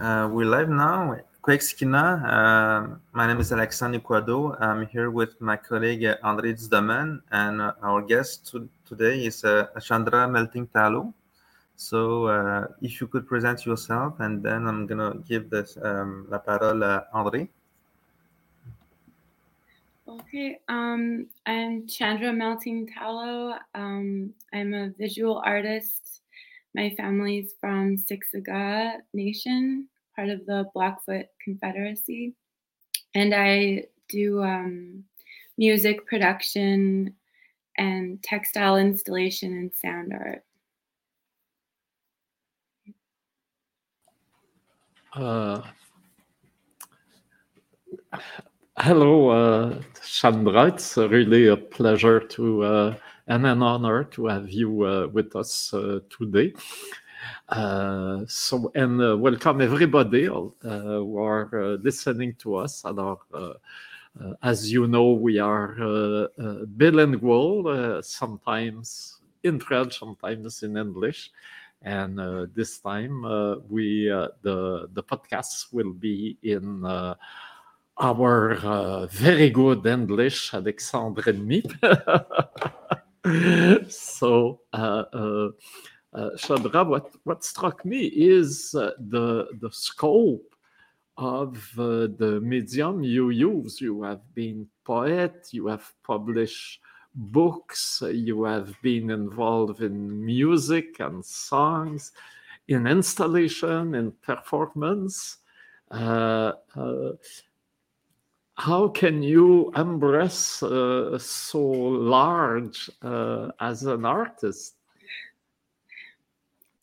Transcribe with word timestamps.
Uh, 0.00 0.28
we're 0.32 0.46
live 0.46 0.68
now. 0.68 1.16
Quexkina. 1.42 2.22
Uh, 2.24 2.96
my 3.12 3.26
name 3.26 3.40
is 3.40 3.52
Alexandre 3.52 4.00
Quado. 4.00 4.60
I'm 4.60 4.86
here 4.86 5.10
with 5.10 5.40
my 5.40 5.56
colleague 5.56 6.04
uh, 6.04 6.16
André 6.24 6.54
Dudemaine, 6.54 7.20
and 7.30 7.60
uh, 7.60 7.72
our 7.82 8.02
guest 8.02 8.48
to, 8.50 8.68
today 8.86 9.26
is 9.26 9.44
uh, 9.44 9.66
Chandra 9.80 10.26
Melting 10.26 10.66
Tallow. 10.68 11.12
So, 11.76 12.26
uh, 12.26 12.68
if 12.80 13.00
you 13.00 13.06
could 13.06 13.26
present 13.26 13.66
yourself, 13.66 14.20
and 14.20 14.42
then 14.42 14.66
I'm 14.66 14.86
gonna 14.86 15.16
give 15.28 15.50
this 15.50 15.76
um, 15.82 16.26
la 16.30 16.38
parole 16.38 16.82
à 16.82 17.06
André. 17.14 17.48
Okay, 20.08 20.58
um, 20.68 21.26
I'm 21.46 21.86
Chandra 21.86 22.32
Melting 22.32 22.88
Tallow. 22.88 23.56
Um, 23.74 24.32
I'm 24.52 24.74
a 24.74 24.90
visual 24.90 25.42
artist. 25.44 26.21
My 26.74 26.94
family's 26.96 27.54
from 27.60 27.96
Siksika 27.96 28.94
Nation, 29.12 29.88
part 30.16 30.30
of 30.30 30.46
the 30.46 30.66
Blackfoot 30.74 31.26
Confederacy. 31.44 32.34
And 33.14 33.34
I 33.34 33.84
do 34.08 34.42
um, 34.42 35.04
music 35.58 36.06
production 36.06 37.14
and 37.76 38.22
textile 38.22 38.76
installation 38.76 39.52
and 39.52 39.70
sound 39.74 40.12
art. 40.12 40.44
Uh, 45.14 45.60
hello, 48.78 49.28
uh, 49.28 49.82
Chandra. 50.02 50.68
It's 50.68 50.96
really 50.96 51.48
a 51.48 51.56
pleasure 51.56 52.18
to 52.18 52.62
uh, 52.62 52.94
and 53.32 53.46
an 53.46 53.62
honor 53.62 54.04
to 54.04 54.26
have 54.26 54.50
you 54.50 54.84
uh, 54.84 55.06
with 55.06 55.34
us 55.34 55.72
uh, 55.72 56.00
today. 56.10 56.52
Uh, 57.48 58.20
so 58.26 58.70
and 58.74 59.00
uh, 59.00 59.16
welcome 59.16 59.62
everybody 59.62 60.28
uh, 60.28 60.50
who 60.60 61.16
are 61.16 61.48
uh, 61.54 61.76
listening 61.82 62.34
to 62.34 62.56
us. 62.56 62.84
Alors, 62.84 63.20
as 64.42 64.70
you 64.70 64.86
know, 64.86 65.12
we 65.12 65.38
are 65.38 66.28
bilingual, 66.76 68.02
sometimes 68.02 69.20
in 69.42 69.58
French, 69.58 69.98
sometimes 69.98 70.62
in 70.62 70.76
English. 70.76 71.30
And 71.80 72.18
this 72.54 72.80
time, 72.80 73.22
we 73.70 74.08
the 74.42 74.88
the 74.92 75.02
podcast 75.02 75.72
will 75.72 75.94
be 75.94 76.36
in 76.42 76.84
our 77.98 78.54
uh, 78.62 79.06
very 79.06 79.48
good 79.50 79.86
English, 79.86 80.52
Alexandre 80.52 81.30
and 81.30 81.46
me. 81.46 81.62
so, 83.88 84.60
uh, 84.72 85.04
uh, 85.12 85.48
uh, 86.12 86.36
Chandra, 86.36 86.84
what, 86.84 87.10
what 87.24 87.44
struck 87.44 87.84
me 87.84 88.06
is 88.06 88.74
uh, 88.74 88.90
the 88.98 89.46
the 89.60 89.70
scope 89.70 90.54
of 91.16 91.56
the 91.76 92.40
medium 92.42 93.04
you 93.04 93.30
use. 93.30 93.80
You 93.80 94.02
have 94.02 94.22
been 94.34 94.66
poet, 94.84 95.48
you 95.52 95.68
have 95.68 95.92
published 96.02 96.80
books, 97.14 98.02
you 98.12 98.44
have 98.44 98.74
been 98.82 99.10
involved 99.10 99.82
in 99.82 100.24
music 100.24 100.98
and 101.00 101.24
songs, 101.24 102.12
in 102.68 102.86
installation 102.86 103.94
and 103.94 104.20
performance. 104.22 105.38
Uh, 105.90 106.52
uh, 106.74 107.12
how 108.62 108.86
can 108.86 109.24
you 109.24 109.72
embrace 109.74 110.62
uh, 110.62 111.18
so 111.18 111.58
large 111.58 112.88
uh, 113.02 113.48
as 113.58 113.82
an 113.82 114.04
artist? 114.04 114.76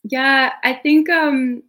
Yeah, 0.03 0.51
I 0.61 0.73
think 0.73 1.09
um 1.09 1.63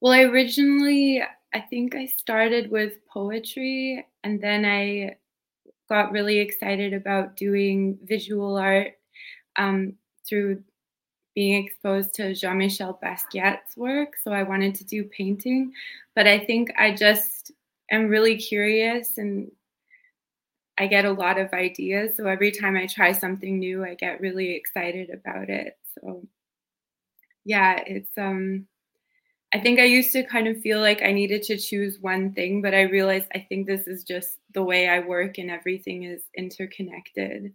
well 0.00 0.14
I 0.14 0.22
originally 0.22 1.22
I 1.52 1.60
think 1.60 1.94
I 1.94 2.06
started 2.06 2.70
with 2.70 3.04
poetry 3.06 4.06
and 4.24 4.40
then 4.40 4.64
I 4.64 5.16
got 5.90 6.12
really 6.12 6.38
excited 6.38 6.94
about 6.94 7.36
doing 7.36 7.98
visual 8.04 8.56
art 8.56 8.92
um, 9.56 9.94
through 10.26 10.62
being 11.34 11.62
exposed 11.64 12.14
to 12.14 12.34
Jean-Michel 12.34 12.98
Basquiat's 13.02 13.76
work. 13.76 14.16
So 14.22 14.32
I 14.32 14.42
wanted 14.42 14.74
to 14.76 14.84
do 14.84 15.04
painting, 15.04 15.72
but 16.14 16.26
I 16.26 16.38
think 16.38 16.70
I 16.78 16.92
just 16.92 17.52
am 17.90 18.08
really 18.08 18.36
curious 18.36 19.18
and 19.18 19.50
I 20.78 20.86
get 20.86 21.04
a 21.04 21.12
lot 21.12 21.38
of 21.38 21.52
ideas. 21.52 22.16
So 22.16 22.26
every 22.26 22.52
time 22.52 22.76
I 22.76 22.86
try 22.86 23.12
something 23.12 23.58
new, 23.58 23.84
I 23.84 23.94
get 23.94 24.20
really 24.20 24.54
excited 24.54 25.10
about 25.10 25.50
it. 25.50 25.76
So 25.94 26.22
yeah, 27.44 27.82
it's 27.86 28.16
um 28.16 28.66
I 29.54 29.58
think 29.58 29.80
I 29.80 29.84
used 29.84 30.12
to 30.12 30.24
kind 30.24 30.46
of 30.46 30.60
feel 30.60 30.80
like 30.80 31.02
I 31.02 31.12
needed 31.12 31.42
to 31.44 31.56
choose 31.56 31.98
one 32.00 32.32
thing, 32.34 32.60
but 32.60 32.74
I 32.74 32.82
realized 32.82 33.28
I 33.34 33.46
think 33.48 33.66
this 33.66 33.86
is 33.86 34.04
just 34.04 34.38
the 34.52 34.62
way 34.62 34.88
I 34.88 35.00
work 35.00 35.38
and 35.38 35.50
everything 35.50 36.04
is 36.04 36.22
interconnected. 36.36 37.54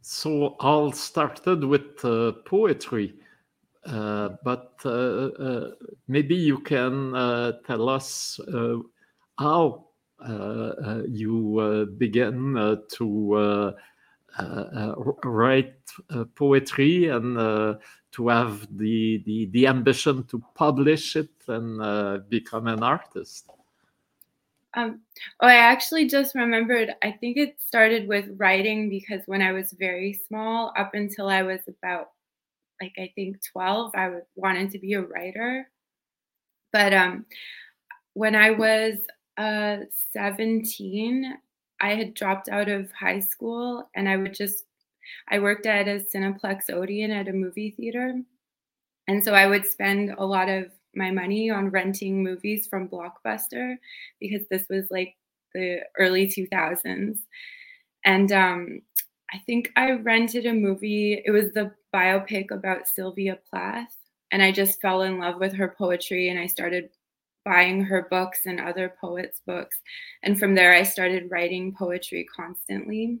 So 0.00 0.56
I 0.60 0.68
all 0.68 0.92
started 0.92 1.64
with 1.64 2.04
uh, 2.04 2.32
poetry, 2.44 3.14
but 4.42 4.74
uh, 4.84 4.88
uh, 4.88 5.70
maybe 6.08 6.34
you 6.34 6.58
can 6.58 7.14
uh, 7.14 7.52
tell 7.66 7.88
us 7.88 8.38
uh, 8.40 8.76
how 9.38 9.86
uh, 10.20 10.32
uh, 10.32 11.02
you 11.08 11.58
uh, 11.58 11.84
began 11.96 12.56
uh, 12.56 12.76
to 12.90 13.34
uh, 13.34 13.72
uh, 14.38 14.42
uh, 14.42 14.94
write 15.24 15.74
uh, 16.10 16.24
poetry 16.34 17.08
and 17.08 17.38
uh, 17.38 17.74
to 18.12 18.28
have 18.28 18.66
the, 18.76 19.22
the 19.26 19.46
the 19.52 19.66
ambition 19.66 20.24
to 20.24 20.42
publish 20.54 21.16
it 21.16 21.30
and 21.48 21.80
uh, 21.80 22.18
become 22.28 22.66
an 22.66 22.82
artist. 22.82 23.50
Um, 24.74 25.00
oh, 25.40 25.46
I 25.46 25.54
actually 25.54 26.08
just 26.08 26.34
remembered. 26.34 26.94
I 27.02 27.10
think 27.10 27.36
it 27.36 27.56
started 27.60 28.06
with 28.06 28.28
writing 28.36 28.90
because 28.90 29.22
when 29.26 29.40
I 29.40 29.52
was 29.52 29.72
very 29.72 30.20
small, 30.28 30.72
up 30.76 30.94
until 30.94 31.28
I 31.28 31.42
was 31.42 31.60
about 31.66 32.10
like 32.80 32.92
I 32.98 33.10
think 33.14 33.38
12, 33.52 33.92
I 33.94 34.10
wanted 34.36 34.70
to 34.70 34.78
be 34.78 34.94
a 34.94 35.02
writer. 35.02 35.68
But 36.72 36.92
um, 36.92 37.26
when 38.14 38.34
I 38.34 38.50
was 38.50 38.98
uh, 39.36 39.78
17, 40.12 41.34
I 41.80 41.94
had 41.94 42.14
dropped 42.14 42.48
out 42.48 42.68
of 42.68 42.90
high 42.92 43.20
school 43.20 43.88
and 43.94 44.08
I 44.08 44.16
would 44.16 44.34
just, 44.34 44.64
I 45.30 45.38
worked 45.38 45.66
at 45.66 45.88
a 45.88 46.04
Cineplex 46.14 46.70
Odeon 46.70 47.10
at 47.10 47.28
a 47.28 47.32
movie 47.32 47.74
theater. 47.76 48.14
And 49.06 49.24
so 49.24 49.32
I 49.34 49.46
would 49.46 49.64
spend 49.64 50.14
a 50.18 50.24
lot 50.24 50.48
of 50.48 50.66
my 50.94 51.10
money 51.10 51.50
on 51.50 51.70
renting 51.70 52.22
movies 52.22 52.66
from 52.66 52.88
Blockbuster 52.88 53.76
because 54.20 54.46
this 54.50 54.66
was 54.68 54.90
like 54.90 55.16
the 55.54 55.80
early 55.98 56.26
2000s. 56.26 57.18
And 58.04 58.32
um, 58.32 58.82
I 59.32 59.38
think 59.46 59.70
I 59.76 59.92
rented 59.92 60.46
a 60.46 60.52
movie, 60.52 61.22
it 61.24 61.30
was 61.30 61.52
the 61.52 61.72
biopic 61.94 62.50
about 62.50 62.88
Sylvia 62.88 63.38
Plath. 63.48 63.94
And 64.30 64.42
I 64.42 64.52
just 64.52 64.80
fell 64.80 65.02
in 65.02 65.18
love 65.18 65.40
with 65.40 65.54
her 65.54 65.74
poetry 65.76 66.28
and 66.28 66.38
I 66.38 66.46
started 66.46 66.90
buying 67.44 67.82
her 67.82 68.08
books 68.10 68.40
and 68.46 68.60
other 68.60 68.94
poets' 69.00 69.40
books. 69.46 69.80
And 70.22 70.38
from 70.38 70.54
there, 70.54 70.74
I 70.74 70.82
started 70.82 71.30
writing 71.30 71.74
poetry 71.74 72.26
constantly. 72.34 73.20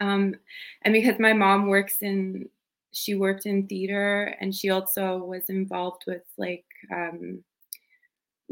Um, 0.00 0.34
and 0.82 0.92
because 0.92 1.18
my 1.18 1.32
mom 1.32 1.68
works 1.68 2.02
in, 2.02 2.48
she 2.92 3.14
worked 3.14 3.46
in 3.46 3.66
theater 3.66 4.36
and 4.40 4.54
she 4.54 4.68
also 4.70 5.18
was 5.18 5.48
involved 5.48 6.04
with 6.06 6.24
like 6.36 6.66
um, 6.92 7.42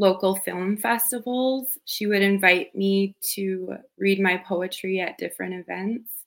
local 0.00 0.34
film 0.36 0.78
festivals, 0.78 1.78
she 1.84 2.06
would 2.06 2.22
invite 2.22 2.74
me 2.74 3.14
to 3.34 3.76
read 3.98 4.18
my 4.18 4.38
poetry 4.38 4.98
at 4.98 5.18
different 5.18 5.54
events. 5.54 6.19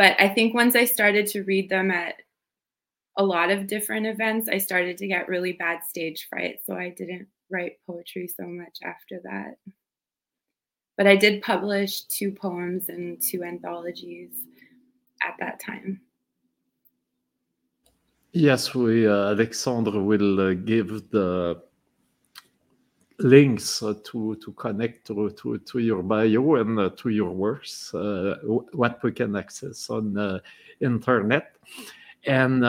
But 0.00 0.18
I 0.18 0.30
think 0.30 0.54
once 0.54 0.76
I 0.76 0.86
started 0.86 1.26
to 1.26 1.42
read 1.42 1.68
them 1.68 1.90
at 1.90 2.14
a 3.18 3.22
lot 3.22 3.50
of 3.50 3.66
different 3.66 4.06
events, 4.06 4.48
I 4.48 4.56
started 4.56 4.96
to 4.96 5.06
get 5.06 5.28
really 5.28 5.52
bad 5.52 5.84
stage 5.86 6.26
fright. 6.30 6.60
So 6.64 6.74
I 6.74 6.88
didn't 6.88 7.28
write 7.50 7.72
poetry 7.86 8.26
so 8.26 8.46
much 8.46 8.78
after 8.82 9.20
that. 9.24 9.58
But 10.96 11.06
I 11.06 11.16
did 11.16 11.42
publish 11.42 12.04
two 12.04 12.32
poems 12.32 12.88
and 12.88 13.20
two 13.20 13.44
anthologies 13.44 14.30
at 15.22 15.34
that 15.38 15.60
time. 15.60 16.00
Yes, 18.32 18.74
we 18.74 19.06
uh, 19.06 19.32
Alexandre 19.32 20.02
will 20.02 20.40
uh, 20.40 20.54
give 20.54 21.10
the 21.10 21.62
links 23.20 23.82
uh, 23.82 23.94
to 24.04 24.36
to 24.36 24.52
connect 24.52 25.06
to, 25.06 25.30
to, 25.30 25.58
to 25.58 25.78
your 25.78 26.02
bio 26.02 26.56
and 26.56 26.78
uh, 26.78 26.90
to 26.96 27.10
your 27.10 27.30
works, 27.30 27.94
uh, 27.94 28.36
what 28.72 29.02
we 29.02 29.12
can 29.12 29.36
access 29.36 29.90
on 29.90 30.16
uh, 30.16 30.38
internet. 30.80 31.56
And 32.26 32.64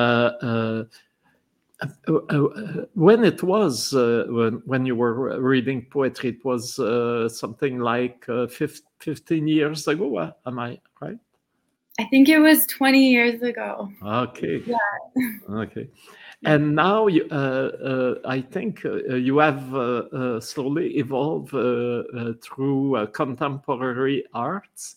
when 2.94 3.24
it 3.24 3.44
was 3.44 3.94
uh, 3.94 4.25
when, 4.30 4.62
when 4.65 4.86
you 4.86 4.95
were 4.95 5.39
reading 5.39 5.86
poetry, 5.89 6.31
it 6.31 6.45
was 6.45 6.77
uh, 6.80 7.27
something 7.27 7.80
like 7.80 8.27
uh, 8.30 8.48
fif- 8.48 8.81
15 9.00 9.48
years 9.48 9.88
ago. 9.88 10.18
uh, 10.18 10.31
am 10.45 10.59
I 10.59 10.80
right? 11.01 11.18
I 12.00 12.06
think 12.06 12.30
it 12.30 12.39
was 12.39 12.65
20 12.68 13.09
years 13.09 13.42
ago. 13.42 13.92
Okay. 14.03 14.63
Yeah. 14.65 14.77
Okay. 15.50 15.89
And 16.43 16.75
now 16.75 17.05
you, 17.07 17.27
uh, 17.31 17.35
uh, 17.35 18.15
I 18.25 18.41
think 18.41 18.83
uh, 18.83 19.13
you 19.13 19.38
have 19.38 19.73
uh, 19.75 19.77
uh, 19.77 20.39
slowly 20.39 20.97
evolved 20.97 21.53
uh, 21.53 22.33
through 22.41 23.07
contemporary 23.13 24.25
arts. 24.33 24.95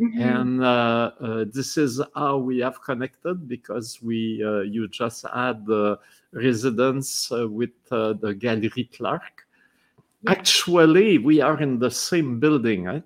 Mm-hmm. 0.00 0.22
And 0.22 1.52
this 1.52 1.76
is 1.76 2.00
how 2.14 2.38
we 2.38 2.58
have 2.60 2.82
connected 2.82 3.48
because 3.48 4.02
we 4.02 4.44
you 4.68 4.88
just 4.88 5.26
had 5.34 5.66
the 5.66 5.98
residence 6.32 7.30
with 7.30 7.70
the 7.88 8.36
Galerie 8.38 8.90
Clark. 8.92 9.46
Actually, 10.28 11.18
we 11.18 11.40
are 11.40 11.60
in 11.62 11.78
the 11.78 11.90
same 11.90 12.40
building. 12.40 12.84
Right? 12.84 13.04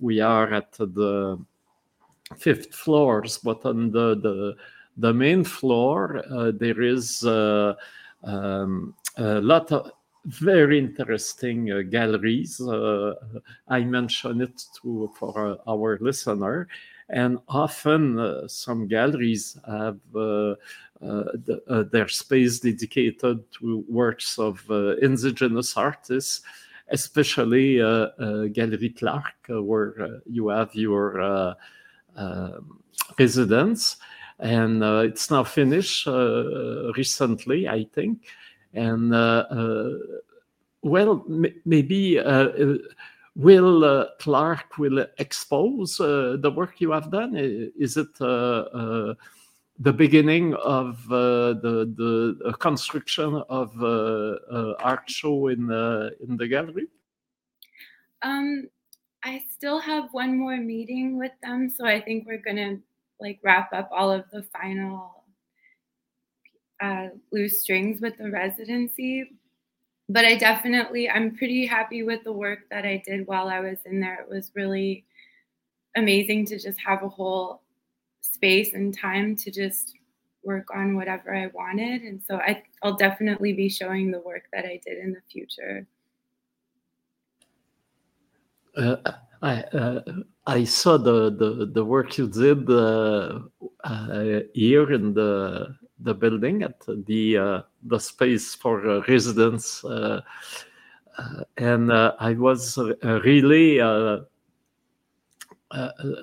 we 0.00 0.20
are 0.20 0.52
at 0.52 0.72
the 0.72 1.38
fifth 2.36 2.74
floors, 2.74 3.38
but 3.38 3.64
on 3.64 3.90
the, 3.90 4.16
the 4.16 4.54
the 4.98 5.14
main 5.14 5.44
floor, 5.44 6.22
uh, 6.30 6.50
there 6.54 6.82
is 6.82 7.24
uh, 7.24 7.74
um, 8.24 8.94
a 9.16 9.40
lot 9.40 9.70
of 9.72 9.92
very 10.24 10.78
interesting 10.78 11.70
uh, 11.70 11.82
galleries. 11.82 12.60
Uh, 12.60 13.14
I 13.68 13.84
mention 13.84 14.42
it 14.42 14.64
to 14.82 15.10
for 15.18 15.52
uh, 15.52 15.70
our 15.70 15.98
listener, 16.00 16.68
and 17.08 17.38
often 17.48 18.18
uh, 18.18 18.48
some 18.48 18.88
galleries 18.88 19.56
have 19.66 19.98
the, 20.12 20.58
their 21.92 22.08
space 22.08 22.58
dedicated 22.58 23.44
to 23.52 23.84
works 23.88 24.38
of 24.38 24.68
indigenous 25.00 25.76
artists, 25.76 26.42
especially 26.90 27.76
Galerie 27.78 28.94
Clark, 28.98 29.46
where 29.48 30.20
you 30.26 30.48
have 30.48 30.74
your 30.74 31.56
residence 33.18 33.96
and 34.38 34.82
uh, 34.82 35.02
it's 35.04 35.30
now 35.30 35.44
finished 35.44 36.06
uh, 36.06 36.92
recently, 36.96 37.68
I 37.68 37.84
think. 37.92 38.24
And 38.74 39.14
uh, 39.14 39.44
well, 40.82 41.24
maybe 41.64 42.20
will 43.34 44.08
Clark 44.18 44.78
will 44.78 45.06
expose 45.18 45.96
the 45.96 46.52
work 46.54 46.80
you 46.80 46.92
have 46.92 47.10
done? 47.10 47.34
Is 47.36 47.96
it? 47.96 48.08
the 49.78 49.92
beginning 49.92 50.54
of 50.54 51.00
uh, 51.06 51.54
the 51.62 52.34
the 52.42 52.52
construction 52.58 53.42
of 53.48 53.70
uh, 53.80 54.36
uh, 54.50 54.74
art 54.80 55.08
show 55.08 55.48
in 55.48 55.70
in 56.20 56.36
the 56.36 56.48
gallery? 56.48 56.88
Um, 58.22 58.68
I 59.22 59.44
still 59.50 59.78
have 59.78 60.08
one 60.12 60.36
more 60.36 60.56
meeting 60.56 61.18
with 61.18 61.32
them, 61.42 61.70
so 61.70 61.86
I 61.86 62.00
think 62.00 62.26
we're 62.26 62.42
gonna 62.42 62.78
like 63.20 63.40
wrap 63.42 63.72
up 63.72 63.88
all 63.92 64.10
of 64.10 64.24
the 64.32 64.42
final 64.44 65.24
uh, 66.80 67.08
loose 67.32 67.62
strings 67.62 68.00
with 68.00 68.16
the 68.18 68.30
residency. 68.30 69.30
But 70.08 70.24
I 70.24 70.36
definitely, 70.36 71.08
I'm 71.10 71.36
pretty 71.36 71.66
happy 71.66 72.02
with 72.02 72.24
the 72.24 72.32
work 72.32 72.60
that 72.70 72.86
I 72.86 73.02
did 73.04 73.26
while 73.26 73.48
I 73.48 73.60
was 73.60 73.78
in 73.84 74.00
there. 74.00 74.20
It 74.20 74.28
was 74.28 74.52
really 74.54 75.04
amazing 75.96 76.46
to 76.46 76.58
just 76.58 76.78
have 76.80 77.02
a 77.02 77.08
whole 77.08 77.62
space 78.20 78.72
and 78.72 78.96
time 78.96 79.36
to 79.36 79.50
just 79.50 79.94
work 80.44 80.68
on 80.74 80.96
whatever 80.96 81.34
I 81.34 81.48
wanted. 81.48 82.02
And 82.02 82.22
so 82.26 82.36
I, 82.36 82.62
I'll 82.82 82.96
definitely 82.96 83.52
be 83.52 83.68
showing 83.68 84.10
the 84.10 84.20
work 84.20 84.44
that 84.52 84.64
I 84.64 84.80
did 84.86 84.98
in 84.98 85.12
the 85.12 85.20
future. 85.30 85.86
Uh, 88.76 88.96
I 89.42 89.62
uh, 89.62 90.00
I 90.48 90.64
saw 90.64 90.96
the, 90.96 91.30
the, 91.30 91.66
the 91.66 91.84
work 91.84 92.16
you 92.16 92.26
did 92.26 92.70
uh, 92.70 93.40
uh, 93.84 94.40
here 94.54 94.90
in 94.92 95.12
the 95.12 95.76
the 96.00 96.14
building 96.14 96.62
at 96.62 96.80
the 97.06 97.36
uh, 97.36 97.62
the 97.82 97.98
space 98.00 98.54
for 98.54 98.88
uh, 98.88 99.02
residents, 99.08 99.84
uh, 99.84 100.22
and 101.58 101.92
I 101.92 102.32
was 102.38 102.78
really 103.02 103.78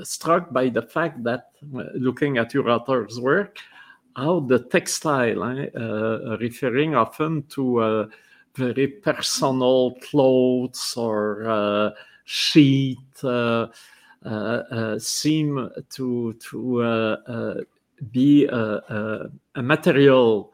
struck 0.04 0.52
by 0.52 0.70
the 0.70 0.82
fact 0.82 1.24
that 1.24 1.52
looking 1.94 2.40
at 2.40 2.52
your 2.54 2.68
author's 2.70 3.20
work, 3.20 3.60
how 4.16 4.40
the 4.40 4.60
textile, 4.60 5.44
referring 6.40 6.96
often 6.96 7.44
to 7.50 8.10
very 8.56 8.88
personal 8.88 9.96
clothes 10.02 10.96
or 10.98 11.94
sheet 12.26 12.98
uh, 13.24 13.28
uh, 13.28 13.68
uh, 13.68 13.68
seem 15.00 15.70
to 15.90 16.34
to 16.34 17.66
be 18.12 18.46
a, 18.46 19.30
a 19.56 19.62
material 19.62 20.52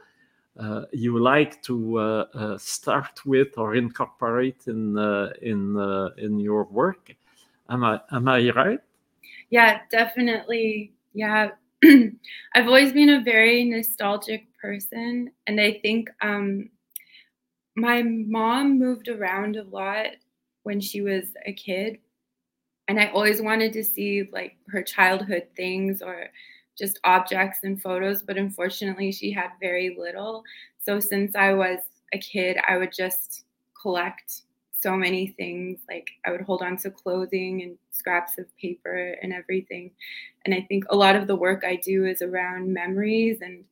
uh, 0.59 0.83
you 0.91 1.17
like 1.17 1.61
to 1.63 1.97
uh, 1.97 2.25
uh, 2.33 2.57
start 2.57 3.25
with 3.25 3.57
or 3.57 3.75
incorporate 3.75 4.67
in 4.67 4.97
in 5.41 6.13
in 6.17 6.39
your 6.39 6.65
work. 6.65 7.15
Am 7.69 7.83
I 7.83 8.01
am 8.11 8.27
I 8.27 8.49
right? 8.51 8.79
Yeah, 9.49 9.81
definitely. 9.89 10.91
Yeah, 11.13 11.51
I've 11.83 12.67
always 12.67 12.91
been 12.91 13.09
a 13.09 13.23
very 13.23 13.63
nostalgic 13.63 14.45
person, 14.61 15.31
and 15.47 15.59
I 15.59 15.79
think 15.81 16.09
um, 16.21 16.69
my 17.75 18.03
mom 18.03 18.77
moved 18.77 19.07
around 19.07 19.55
a 19.55 19.63
lot 19.63 20.07
when 20.63 20.81
she 20.81 21.01
was 21.01 21.25
a 21.45 21.53
kid. 21.53 21.97
And 22.91 22.99
I 22.99 23.07
always 23.11 23.41
wanted 23.41 23.71
to 23.71 23.85
see 23.85 24.27
like 24.33 24.57
her 24.67 24.83
childhood 24.83 25.47
things 25.55 26.01
or 26.01 26.27
just 26.77 26.99
objects 27.05 27.59
and 27.63 27.81
photos, 27.81 28.21
but 28.21 28.35
unfortunately, 28.35 29.13
she 29.13 29.31
had 29.31 29.51
very 29.61 29.95
little. 29.97 30.43
So 30.77 30.99
since 30.99 31.33
I 31.33 31.53
was 31.53 31.79
a 32.11 32.17
kid, 32.17 32.57
I 32.67 32.75
would 32.75 32.91
just 32.91 33.45
collect 33.81 34.41
so 34.77 34.97
many 34.97 35.27
things. 35.27 35.79
Like 35.87 36.09
I 36.25 36.31
would 36.31 36.41
hold 36.41 36.63
on 36.63 36.75
to 36.79 36.91
clothing 36.91 37.61
and 37.61 37.77
scraps 37.91 38.37
of 38.37 38.45
paper 38.57 39.15
and 39.23 39.31
everything. 39.31 39.91
And 40.43 40.53
I 40.53 40.59
think 40.67 40.83
a 40.89 40.95
lot 40.97 41.15
of 41.15 41.27
the 41.27 41.35
work 41.37 41.63
I 41.63 41.77
do 41.77 42.03
is 42.03 42.21
around 42.21 42.73
memories 42.73 43.39
and 43.39 43.63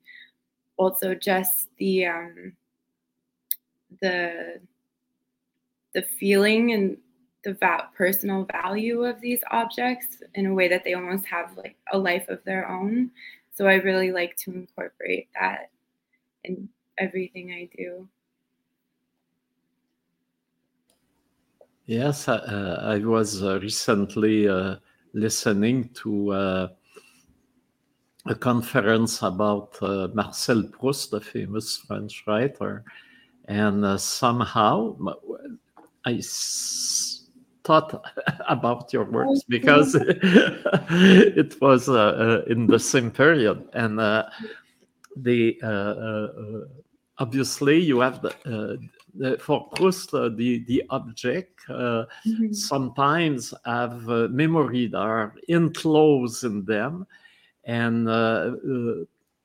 also 0.77 1.13
just 1.13 1.67
the 1.77 2.05
um, 2.05 2.53
the 3.99 4.61
the 5.93 6.03
feeling 6.03 6.71
and 6.71 6.97
the 7.49 7.55
va- 7.55 7.89
personal 7.95 8.45
value 8.45 9.05
of 9.05 9.19
these 9.19 9.41
objects 9.49 10.21
in 10.35 10.45
a 10.45 10.53
way 10.53 10.67
that 10.67 10.83
they 10.83 10.93
almost 10.93 11.25
have 11.25 11.57
like 11.57 11.75
a 11.91 11.97
life 11.97 12.27
of 12.29 12.43
their 12.43 12.69
own. 12.69 13.09
So 13.55 13.67
I 13.67 13.75
really 13.75 14.11
like 14.11 14.35
to 14.37 14.51
incorporate 14.51 15.29
that 15.39 15.71
in 16.43 16.69
everything 16.99 17.51
I 17.51 17.69
do. 17.75 18.07
Yes, 21.87 22.27
uh, 22.27 22.81
I 22.83 22.99
was 22.99 23.41
uh, 23.41 23.59
recently 23.61 24.47
uh, 24.47 24.75
listening 25.13 25.89
to 25.95 26.31
uh, 26.31 26.67
a 28.27 28.35
conference 28.35 29.23
about 29.23 29.75
uh, 29.81 30.09
Marcel 30.13 30.63
Proust, 30.71 31.09
the 31.09 31.19
famous 31.19 31.77
French 31.77 32.23
writer, 32.27 32.83
and 33.45 33.83
uh, 33.83 33.97
somehow 33.97 34.95
I 36.05 36.19
thought 37.69 38.03
about 38.49 38.91
your 38.91 39.05
works 39.05 39.43
because 39.47 39.95
it 41.39 41.55
was 41.61 41.87
uh, 41.87 41.93
uh, 41.93 42.41
in 42.47 42.65
the 42.65 42.79
same 42.79 43.11
period, 43.11 43.69
and 43.73 43.99
uh, 43.99 44.23
the 45.15 45.59
uh, 45.61 45.67
uh, 45.67 46.27
obviously 47.19 47.77
you 47.79 47.99
have 47.99 48.21
the. 48.21 48.33
the 48.43 49.37
for 49.45 49.67
Proust, 49.75 50.11
the 50.11 50.63
the 50.67 50.83
object 50.91 51.59
mm-hmm. 51.67 52.53
sometimes 52.53 53.53
have 53.65 54.03
memory 54.43 54.87
that 54.87 55.01
are 55.01 55.33
enclosed 55.47 56.43
in 56.43 56.63
them, 56.65 57.05
and 57.65 58.05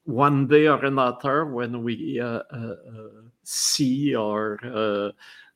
one 0.05 0.47
day 0.47 0.69
or 0.69 0.85
another, 0.85 1.47
when 1.47 1.83
we 1.83 2.21
see 3.43 4.15
or 4.15 4.61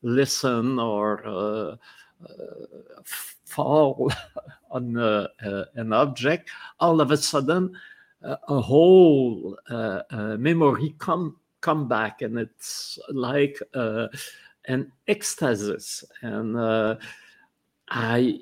listen 0.01 0.79
or 0.79 1.25
uh, 1.25 1.31
uh, 1.31 1.75
fall 3.45 4.11
on 4.71 4.97
uh, 4.97 5.27
an 5.75 5.93
object, 5.93 6.49
all 6.79 7.01
of 7.01 7.11
a 7.11 7.17
sudden 7.17 7.75
a 8.21 8.59
whole 8.59 9.57
memory 10.37 10.93
come 10.97 11.37
come 11.61 11.87
back, 11.87 12.21
and 12.21 12.37
it's 12.37 12.99
like 13.09 13.57
an 13.73 14.91
ecstasis. 15.07 16.03
And 16.21 16.97
I, 17.89 18.39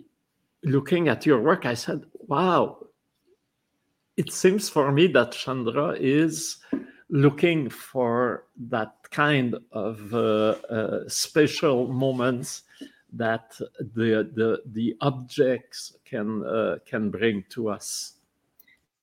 looking 0.63 1.07
at 1.09 1.25
your 1.25 1.41
work, 1.41 1.65
I 1.65 1.75
said, 1.75 2.05
"Wow." 2.13 2.87
It 4.17 4.33
seems 4.33 4.67
for 4.67 4.91
me 4.91 5.05
that 5.07 5.31
Chandra 5.31 5.91
is 5.91 6.57
looking 7.09 7.69
for 7.69 8.45
that 8.69 8.95
kind 9.11 9.55
of 9.71 10.13
uh, 10.13 10.55
uh, 10.69 11.07
special 11.07 11.87
moments 11.87 12.63
that 13.13 13.55
the 13.95 14.29
the 14.35 14.61
the 14.73 14.95
objects 15.01 15.97
can 16.05 16.43
uh, 16.45 16.77
can 16.85 17.09
bring 17.09 17.43
to 17.49 17.69
us. 17.69 18.15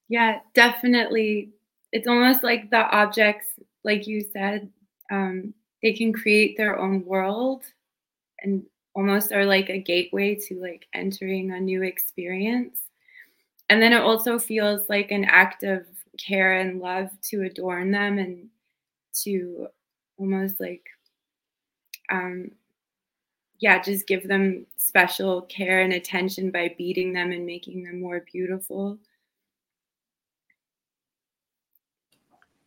Yeah, 0.09 0.41
definitely. 0.55 1.51
It's 1.93 2.09
almost 2.09 2.43
like 2.43 2.71
the 2.71 2.89
objects, 2.91 3.47
like 3.85 4.07
you 4.07 4.21
said, 4.21 4.71
um, 5.11 5.55
they 5.83 5.93
can 5.93 6.13
create 6.13 6.57
their 6.57 6.79
own 6.79 7.05
world 7.05 7.65
and 8.41 8.65
almost 8.95 9.33
are 9.33 9.47
like 9.47 9.71
a 9.71 9.79
gateway 9.79 10.35
to 10.35 10.61
like 10.61 10.87
entering 10.93 11.53
a 11.53 11.61
new 11.61 11.83
experience. 11.83 12.81
And 13.71 13.81
then 13.81 13.93
it 13.93 14.03
also 14.03 14.39
feels 14.39 14.89
like 14.89 15.11
an 15.11 15.25
act 15.25 15.63
of 15.63 15.87
care 16.19 16.59
and 16.59 16.81
love 16.81 17.11
to 17.31 17.43
adorn 17.43 17.91
them 17.91 18.19
and 18.19 18.49
to 19.23 19.69
almost 20.19 20.61
like 20.61 20.85
um 22.11 22.51
yeah 23.59 23.83
just 23.83 24.07
give 24.07 24.27
them 24.29 24.67
special 24.77 25.43
care 25.43 25.81
and 25.81 25.93
attention 25.93 26.51
by 26.51 26.75
beating 26.77 27.13
them 27.13 27.33
and 27.33 27.47
making 27.47 27.85
them 27.85 28.01
more 28.01 28.25
beautiful. 28.33 28.99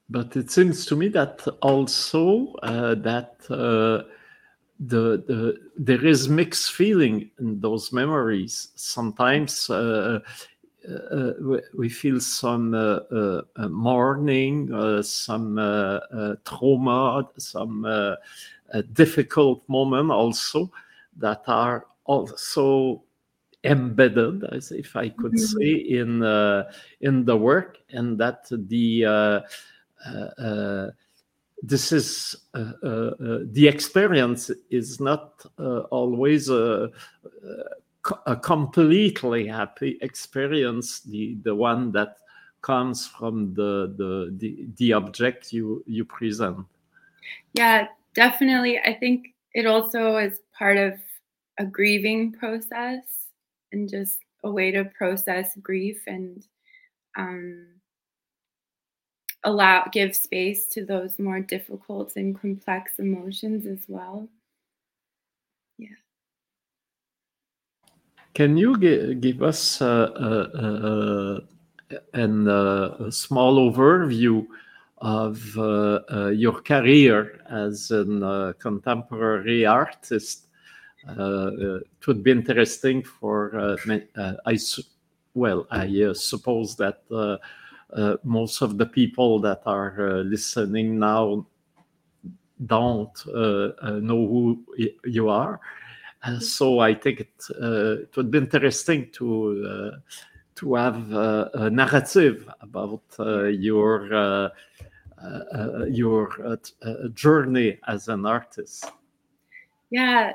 But 0.09 0.35
it 0.37 0.49
seems 0.49 0.85
to 0.85 0.95
me 0.95 1.09
that 1.09 1.45
also 1.61 2.53
uh, 2.63 2.95
that 2.95 3.35
uh, 3.49 4.07
the, 4.79 5.23
the 5.27 5.57
there 5.77 6.05
is 6.05 6.29
mixed 6.29 6.71
feeling 6.71 7.29
in 7.39 7.59
those 7.59 7.91
memories. 7.91 8.69
Sometimes 8.75 9.69
uh, 9.69 10.19
uh, 11.11 11.33
we 11.73 11.89
feel 11.89 12.19
some 12.19 12.73
uh, 12.73 12.99
uh, 13.11 13.67
mourning, 13.67 14.69
some 15.03 15.55
trauma, 16.45 17.27
some 17.37 17.85
difficult 18.93 19.67
moment 19.67 20.11
also 20.11 20.71
that 21.17 21.43
are 21.47 21.85
also 22.05 23.03
embedded, 23.63 24.43
as 24.45 24.71
if 24.71 24.95
I 24.95 25.09
could 25.09 25.33
mm-hmm. 25.33 25.59
say, 25.59 25.71
in 25.71 26.23
uh, 26.23 26.71
in 27.01 27.25
the 27.25 27.35
work, 27.35 27.77
and 27.89 28.17
that 28.19 28.47
the 28.49 29.05
uh, 29.05 29.39
uh, 30.09 30.87
this 31.61 31.91
is 31.91 32.35
the 32.53 33.67
experience 33.67 34.51
is 34.69 34.99
not 34.99 35.43
always 35.89 36.49
a 36.49 36.91
completely 38.41 39.47
happy 39.47 39.97
experience 40.01 41.01
the 41.01 41.35
the 41.43 41.53
one 41.53 41.91
that 41.91 42.17
comes 42.61 43.07
from 43.07 43.53
the 43.53 43.93
the 43.97 44.33
the, 44.37 44.67
the 44.77 44.93
object 44.93 45.51
you 45.51 45.83
you 45.87 46.05
present 46.05 46.65
yeah 47.53 47.87
definitely 48.17 48.79
i 48.79 48.93
think 48.93 49.27
it 49.53 49.65
also 49.65 50.17
is 50.17 50.41
part 50.57 50.77
of 50.77 50.93
a 51.59 51.65
grieving 51.65 52.31
process 52.33 53.03
and 53.71 53.89
just 53.89 54.17
a 54.43 54.51
way 54.51 54.71
to 54.71 54.85
process 54.85 55.55
grief 55.61 56.01
and 56.07 56.43
um, 57.17 57.67
allow 59.43 59.87
give 59.91 60.15
space 60.15 60.67
to 60.67 60.85
those 60.85 61.19
more 61.19 61.39
difficult 61.39 62.15
and 62.15 62.39
complex 62.39 62.99
emotions 62.99 63.65
as 63.65 63.79
well. 63.87 64.27
Yeah. 65.77 65.97
Can 68.33 68.57
you 68.57 68.77
give 68.77 69.41
us 69.41 69.81
uh, 69.81 70.11
uh, 70.15 71.39
uh, 71.89 71.97
an, 72.13 72.47
a 72.47 73.11
small 73.11 73.71
overview 73.71 74.45
of 74.99 75.39
your 76.35 76.61
career 76.61 77.39
as 77.49 77.91
a 77.91 78.55
contemporary 78.59 79.65
artist? 79.65 80.47
it 81.07 82.07
would 82.07 82.23
be 82.23 82.31
interesting 82.31 83.03
for 83.03 83.77
I 84.45 84.57
well 85.33 85.67
I 85.71 86.11
suppose 86.13 86.75
that 86.77 87.01
uh, 87.95 88.17
most 88.23 88.61
of 88.61 88.77
the 88.77 88.85
people 88.85 89.39
that 89.39 89.61
are 89.65 90.09
uh, 90.09 90.13
listening 90.23 90.99
now 90.99 91.45
don't 92.65 93.17
uh, 93.27 93.99
know 94.01 94.27
who 94.27 94.65
you 95.05 95.29
are. 95.29 95.59
Uh, 96.23 96.39
so 96.39 96.79
I 96.79 96.95
think 96.95 97.21
it, 97.21 97.43
uh, 97.61 98.01
it 98.01 98.17
would 98.17 98.31
be 98.31 98.39
interesting 98.39 99.09
to 99.13 99.93
uh, 99.93 99.97
to 100.57 100.75
have 100.75 101.11
a 101.11 101.69
narrative 101.71 102.49
about 102.61 103.03
uh, 103.19 103.45
your 103.45 104.13
uh, 104.13 104.49
uh, 105.21 105.85
your 105.85 106.59
journey 107.13 107.79
as 107.87 108.07
an 108.07 108.25
artist. 108.25 108.91
Yeah, 109.89 110.33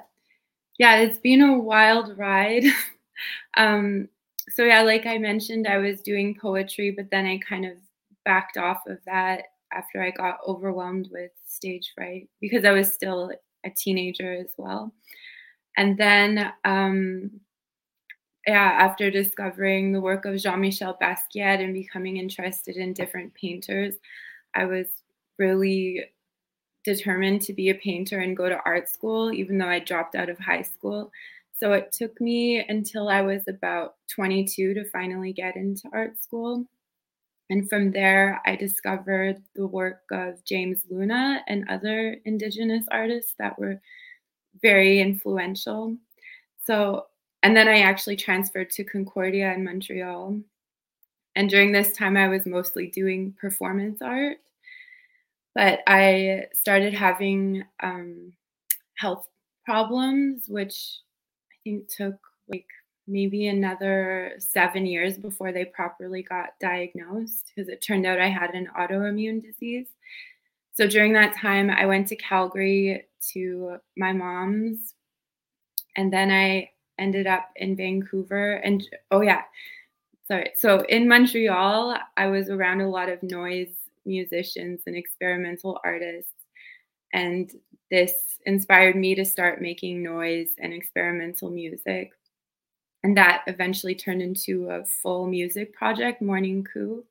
yeah, 0.78 0.96
it's 0.96 1.18
been 1.18 1.42
a 1.42 1.58
wild 1.58 2.16
ride. 2.16 2.64
um, 3.56 4.08
so 4.48 4.64
yeah, 4.64 4.82
like 4.82 5.06
I 5.06 5.18
mentioned, 5.18 5.66
I 5.66 5.78
was 5.78 6.00
doing 6.00 6.36
poetry, 6.40 6.90
but 6.90 7.10
then 7.10 7.26
I 7.26 7.38
kind 7.38 7.64
of 7.64 7.72
backed 8.24 8.56
off 8.56 8.86
of 8.86 8.98
that 9.06 9.44
after 9.72 10.02
I 10.02 10.10
got 10.10 10.38
overwhelmed 10.46 11.08
with 11.12 11.30
stage 11.46 11.92
fright 11.94 12.28
because 12.40 12.64
I 12.64 12.72
was 12.72 12.92
still 12.92 13.30
a 13.64 13.70
teenager 13.70 14.32
as 14.32 14.54
well. 14.56 14.92
And 15.76 15.96
then, 15.96 16.52
um, 16.64 17.30
yeah, 18.46 18.76
after 18.80 19.10
discovering 19.10 19.92
the 19.92 20.00
work 20.00 20.24
of 20.24 20.36
Jean 20.38 20.60
Michel 20.60 20.98
Basquiat 21.00 21.62
and 21.62 21.72
becoming 21.72 22.16
interested 22.16 22.76
in 22.76 22.92
different 22.92 23.34
painters, 23.34 23.94
I 24.54 24.64
was 24.64 24.86
really 25.38 26.04
determined 26.84 27.42
to 27.42 27.52
be 27.52 27.70
a 27.70 27.74
painter 27.74 28.18
and 28.18 28.36
go 28.36 28.48
to 28.48 28.60
art 28.64 28.88
school, 28.88 29.32
even 29.32 29.58
though 29.58 29.68
I 29.68 29.78
dropped 29.78 30.14
out 30.14 30.28
of 30.28 30.38
high 30.38 30.62
school. 30.62 31.12
So 31.60 31.72
it 31.72 31.92
took 31.92 32.20
me 32.20 32.64
until 32.68 33.08
I 33.08 33.22
was 33.22 33.46
about 33.46 33.94
22 34.08 34.74
to 34.74 34.84
finally 34.90 35.32
get 35.32 35.54
into 35.56 35.88
art 35.92 36.20
school. 36.20 36.66
And 37.50 37.68
from 37.68 37.92
there, 37.92 38.40
I 38.46 38.56
discovered 38.56 39.42
the 39.54 39.66
work 39.66 40.02
of 40.10 40.44
James 40.44 40.82
Luna 40.90 41.42
and 41.46 41.68
other 41.68 42.16
Indigenous 42.24 42.84
artists 42.90 43.34
that 43.38 43.58
were 43.58 43.80
very 44.62 45.00
influential. 45.00 45.96
So, 46.64 47.06
and 47.42 47.56
then 47.56 47.68
I 47.68 47.80
actually 47.80 48.16
transferred 48.16 48.70
to 48.70 48.84
Concordia 48.84 49.52
in 49.52 49.64
Montreal. 49.64 50.38
And 51.34 51.50
during 51.50 51.72
this 51.72 51.92
time, 51.92 52.16
I 52.16 52.28
was 52.28 52.46
mostly 52.46 52.86
doing 52.88 53.34
performance 53.40 54.00
art. 54.00 54.38
But 55.54 55.80
I 55.86 56.46
started 56.54 56.94
having 56.94 57.64
um, 57.80 58.32
health 58.96 59.28
problems, 59.64 60.44
which 60.48 60.98
I 61.50 61.56
think 61.64 61.88
took 61.88 62.16
like 62.48 62.66
maybe 63.06 63.48
another 63.48 64.32
seven 64.38 64.86
years 64.86 65.18
before 65.18 65.52
they 65.52 65.64
properly 65.64 66.22
got 66.22 66.50
diagnosed 66.60 67.50
because 67.54 67.68
it 67.68 67.82
turned 67.82 68.06
out 68.06 68.20
I 68.20 68.28
had 68.28 68.54
an 68.54 68.68
autoimmune 68.78 69.42
disease. 69.42 69.88
So 70.74 70.86
during 70.86 71.12
that 71.14 71.36
time, 71.36 71.68
I 71.68 71.84
went 71.86 72.08
to 72.08 72.16
Calgary 72.16 73.04
to 73.32 73.76
my 73.96 74.12
mom's, 74.12 74.94
and 75.96 76.10
then 76.12 76.30
I 76.30 76.70
ended 77.02 77.26
up 77.26 77.50
in 77.56 77.76
Vancouver. 77.76 78.54
And 78.54 78.82
oh, 79.10 79.20
yeah, 79.20 79.42
sorry. 80.28 80.52
So 80.56 80.84
in 80.88 81.08
Montreal, 81.08 81.96
I 82.16 82.26
was 82.28 82.48
around 82.48 82.80
a 82.80 82.88
lot 82.88 83.08
of 83.08 83.22
noise 83.22 83.74
musicians 84.06 84.82
and 84.86 84.96
experimental 84.96 85.80
artists. 85.84 86.32
And 87.12 87.50
this 87.90 88.38
inspired 88.46 88.96
me 88.96 89.14
to 89.16 89.24
start 89.24 89.60
making 89.60 90.02
noise 90.02 90.50
and 90.58 90.72
experimental 90.72 91.50
music. 91.50 92.12
And 93.04 93.16
that 93.16 93.42
eventually 93.48 93.96
turned 93.96 94.22
into 94.22 94.70
a 94.70 94.84
full 94.84 95.26
music 95.26 95.74
project, 95.74 96.22
Mourning 96.22 96.64
Coup. 96.64 97.04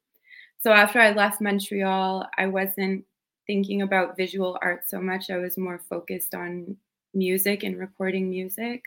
So 0.58 0.72
after 0.72 1.00
I 1.00 1.12
left 1.12 1.42
Montreal, 1.42 2.28
I 2.38 2.48
wasn't 2.48 3.04
thinking 3.46 3.82
about 3.82 4.16
visual 4.16 4.58
art 4.62 4.90
so 4.90 5.02
much. 5.02 5.30
I 5.30 5.38
was 5.38 5.58
more 5.58 5.82
focused 5.90 6.34
on 6.34 6.78
music 7.14 7.64
and 7.64 7.78
recording 7.78 8.30
music. 8.30 8.84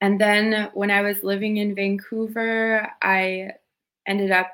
And 0.00 0.20
then 0.20 0.70
when 0.74 0.90
I 0.90 1.02
was 1.02 1.22
living 1.22 1.58
in 1.58 1.74
Vancouver, 1.74 2.90
I 3.02 3.52
ended 4.06 4.30
up 4.30 4.50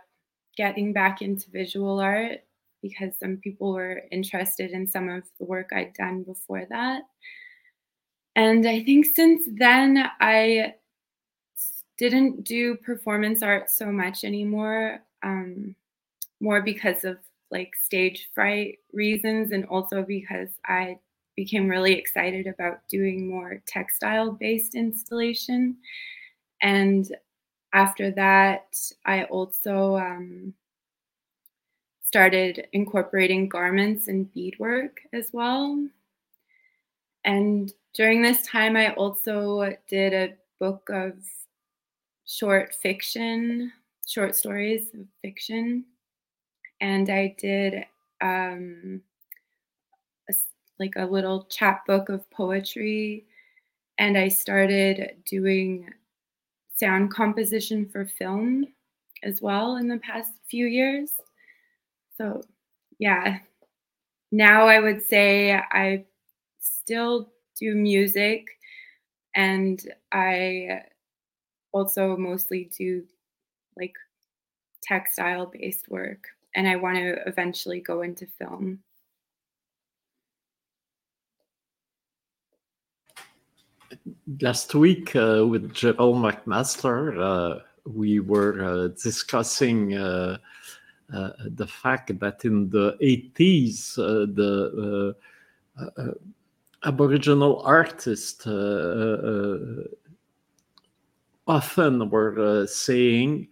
getting 0.57 0.93
back 0.93 1.23
into 1.23 1.51
visual 1.51 2.01
art 2.01 2.41
because 2.83 3.13
some 3.19 3.37
people 3.37 3.73
were 3.73 4.03
interested 4.11 4.71
in 4.73 4.87
some 4.87 5.09
of 5.09 5.25
the 5.39 5.45
work 5.45 5.71
I'd 5.73 5.95
done 5.95 6.23
before 6.23 6.67
that. 6.71 7.03
And 8.35 8.67
I 8.67 8.83
think 8.83 9.07
since 9.07 9.45
then, 9.47 10.11
I 10.21 10.75
didn't 11.97 12.45
do 12.45 12.77
performance 12.77 13.43
art 13.43 13.71
so 13.71 13.87
much 13.87 14.25
anymore, 14.25 15.01
um, 15.23 15.75
more 16.41 16.61
because 16.61 17.05
of 17.05 17.19
like 17.51 17.73
stage 17.81 18.29
fright 18.35 18.79
reasons 18.93 19.53
and 19.53 19.65
also 19.67 20.03
because 20.03 20.49
I 20.67 20.99
became 21.37 21.69
really 21.69 21.95
excited 21.95 22.47
about 22.47 22.87
doing 22.89 23.29
more 23.29 23.63
textile 23.67 24.33
based 24.33 24.75
installation. 24.75 25.77
And 26.63 27.15
after 27.73 28.11
that, 28.13 28.75
I 29.05 29.25
also 29.25 29.97
um, 29.97 30.55
started 32.03 32.67
incorporating 32.73 33.49
garments 33.49 34.09
and 34.09 34.33
beadwork 34.33 35.01
as 35.13 35.31
well. 35.33 35.87
And 37.25 37.73
during 37.95 38.23
this 38.23 38.47
time, 38.47 38.77
I 38.77 38.95
also 38.95 39.75
did 39.89 40.15
a 40.15 40.35
book 40.59 40.89
of 40.91 41.15
short 42.25 42.75
fiction, 42.75 43.73
short 44.07 44.37
stories 44.37 44.89
of 44.95 45.07
fiction, 45.21 45.85
and 46.81 47.11
I 47.11 47.35
did 47.39 47.85
um, 48.21 49.01
like 50.79 50.95
a 50.97 51.07
little 51.07 51.45
chapbook 51.45 52.09
of 52.09 52.29
poetry, 52.31 53.25
and 53.99 54.17
I 54.19 54.29
started 54.29 55.17
doing 55.25 55.89
sound 56.75 57.11
composition 57.11 57.89
for 57.89 58.05
film 58.05 58.67
as 59.23 59.41
well 59.41 59.77
in 59.77 59.89
the 59.89 59.99
past 59.99 60.33
few 60.49 60.67
years. 60.67 61.13
So, 62.17 62.43
yeah, 62.99 63.39
now 64.33 64.67
I 64.67 64.81
would 64.81 65.03
say 65.03 65.53
I 65.53 66.05
still 66.61 67.31
do 67.59 67.75
music 67.75 68.47
and 69.35 69.81
I 70.13 70.83
also 71.73 72.17
mostly 72.17 72.71
do 72.77 73.05
like 73.77 73.95
textile 74.83 75.47
based 75.47 75.89
work 75.89 76.29
and 76.55 76.67
I 76.69 76.77
want 76.77 76.97
to 76.97 77.17
eventually 77.27 77.81
go 77.81 78.03
into 78.03 78.27
film. 78.27 78.81
Last 84.41 84.75
week 84.75 85.15
uh, 85.15 85.47
with 85.47 85.73
Gerald 85.73 86.17
McMaster, 86.17 87.19
uh, 87.19 87.61
we 87.85 88.21
were 88.21 88.65
uh, 88.65 88.89
discussing 88.89 89.97
uh, 89.97 90.39
uh, 91.13 91.31
the 91.55 91.67
fact 91.67 92.19
that 92.19 92.45
in 92.45 92.69
the 92.71 92.97
80s, 93.01 93.99
uh, 93.99 94.27
the 94.35 95.15
Aboriginal 96.85 97.63
artists 97.63 98.47
often 101.47 102.11
were 102.11 102.67
saying, 102.67 103.49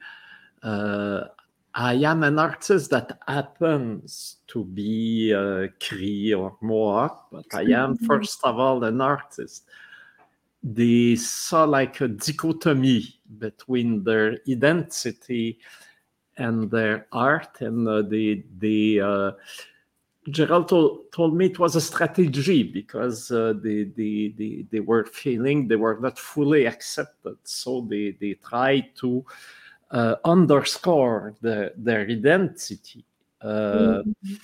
I 1.76 1.94
am 1.94 2.22
an 2.22 2.38
artist 2.38 2.90
that 2.90 3.18
happens 3.26 4.36
to 4.46 4.64
be 4.64 5.34
uh, 5.34 5.66
Cree 5.80 6.32
or 6.32 6.56
Mohawk, 6.60 7.26
but 7.32 7.46
I 7.52 7.62
am 7.62 7.96
mm-hmm. 7.96 8.06
first 8.06 8.44
of 8.44 8.60
all 8.60 8.84
an 8.84 9.00
artist. 9.00 9.64
They 10.66 11.16
saw 11.16 11.64
like 11.64 12.00
a 12.00 12.09
dichotomy 12.09 13.21
between 13.38 14.02
their 14.02 14.38
identity 14.49 15.59
and 16.38 16.71
their 16.71 17.06
art, 17.12 17.61
and 17.61 17.87
uh, 17.87 18.02
they 18.02 18.44
they. 18.59 18.99
Uh, 18.99 19.33
Gerald 20.30 20.68
told, 20.68 21.12
told, 21.12 21.37
me 21.37 21.44
it 21.44 21.59
was 21.59 21.76
a 21.76 21.83
strategy 21.83 22.62
because 22.62 23.30
uh, 23.30 23.52
they, 23.62 23.85
they, 23.85 24.33
they, 24.38 24.64
they 24.71 24.80
were 24.80 25.04
feeling 25.04 25.68
they 25.68 25.76
were 25.76 25.99
not 26.00 26.18
fully 26.18 26.64
accepted. 26.64 27.37
So 27.42 27.87
they, 27.90 28.16
they 28.18 28.33
tried 28.33 28.97
to 29.00 29.23
uh, 29.90 30.14
underscore 30.25 31.35
the, 31.42 31.75
their 31.76 32.06
identity. 32.09 33.04
Uh, 33.42 34.00
mm-hmm. 34.02 34.35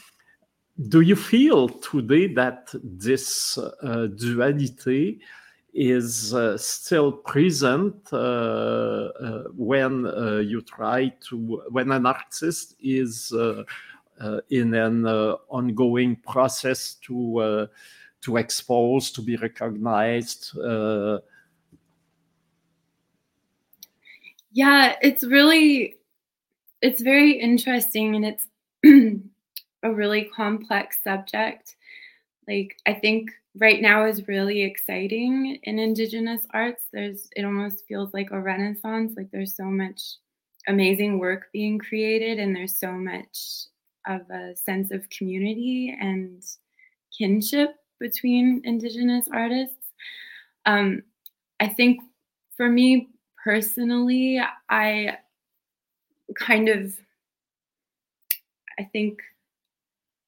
Do 0.86 1.00
you 1.00 1.16
feel 1.16 1.70
today 1.70 2.26
that 2.34 2.74
this 2.84 3.56
uh, 3.56 4.08
duality 4.08 5.20
is 5.72 6.34
uh, 6.34 6.58
still 6.58 7.12
present 7.12 7.94
uh, 8.12 8.16
uh, 8.16 9.44
when 9.56 10.04
you 10.46 10.62
try 10.62 11.12
to, 11.28 11.62
when 11.70 11.92
an 11.92 12.06
artist 12.06 12.74
is 12.80 13.32
in 14.50 14.74
an 14.74 15.06
ongoing 15.06 16.16
process 16.16 16.94
to 17.06 17.68
to 18.22 18.36
expose, 18.36 19.10
to 19.10 19.22
be 19.22 19.36
recognized, 19.36 20.52
yeah, 24.52 24.96
it's 25.00 25.24
really 25.24 25.96
it's 26.82 27.02
very 27.02 27.32
interesting 27.32 28.16
and 28.16 28.24
it's 28.24 28.46
a 29.82 29.92
really 29.92 30.24
complex 30.24 30.98
subject. 31.04 31.76
Like 32.48 32.76
I 32.86 32.94
think 32.94 33.30
right 33.58 33.80
now 33.80 34.06
is 34.06 34.28
really 34.28 34.62
exciting 34.62 35.58
in 35.64 35.78
indigenous 35.78 36.46
arts. 36.52 36.84
There's 36.92 37.28
it 37.36 37.44
almost 37.44 37.84
feels 37.86 38.12
like 38.14 38.30
a 38.30 38.40
renaissance. 38.40 39.14
Like 39.16 39.30
there's 39.32 39.56
so 39.56 39.64
much 39.64 40.00
amazing 40.68 41.18
work 41.18 41.48
being 41.52 41.78
created 41.78 42.38
and 42.38 42.54
there's 42.54 42.78
so 42.78 42.92
much 42.92 43.66
of 44.06 44.22
a 44.30 44.54
sense 44.56 44.90
of 44.92 45.08
community 45.10 45.96
and 46.00 46.42
kinship 47.16 47.76
between 47.98 48.62
indigenous 48.64 49.26
artists. 49.32 49.76
Um, 50.66 51.02
I 51.60 51.68
think 51.68 52.00
for 52.56 52.68
me 52.68 53.08
personally, 53.44 54.40
I 54.68 55.18
kind 56.34 56.68
of, 56.68 56.94
I 58.78 58.84
think, 58.84 59.20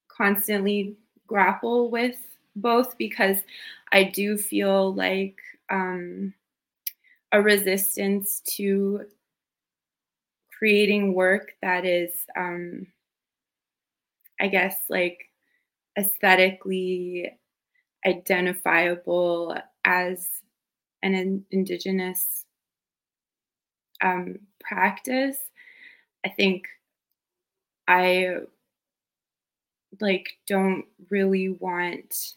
constantly 0.08 0.96
grapple 1.26 1.90
with 1.90 2.16
both 2.56 2.96
because 2.98 3.38
I 3.92 4.04
do 4.04 4.36
feel 4.38 4.94
like 4.94 5.38
um, 5.70 6.34
a 7.32 7.42
resistance 7.42 8.40
to 8.56 9.06
creating 10.56 11.14
work 11.14 11.52
that 11.62 11.84
is, 11.84 12.26
um, 12.36 12.86
I 14.40 14.48
guess, 14.48 14.76
like 14.88 15.30
aesthetically 15.98 17.38
identifiable 18.06 19.56
as 19.84 20.28
an 21.02 21.44
indigenous 21.50 22.46
um, 24.02 24.38
practice, 24.60 25.38
I 26.24 26.30
think 26.30 26.66
I 27.88 28.42
like 30.00 30.28
don't 30.46 30.84
really 31.10 31.50
want 31.50 32.34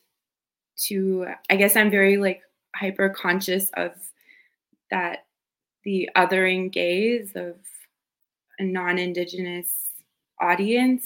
to 0.77 1.27
I 1.49 1.55
guess 1.55 1.75
I'm 1.75 1.89
very 1.89 2.17
like 2.17 2.41
hyper 2.75 3.09
conscious 3.09 3.69
of 3.75 3.91
that 4.91 5.25
the 5.83 6.09
othering 6.15 6.71
gaze 6.71 7.31
of 7.35 7.55
a 8.59 8.63
non-indigenous 8.63 9.89
audience 10.41 11.05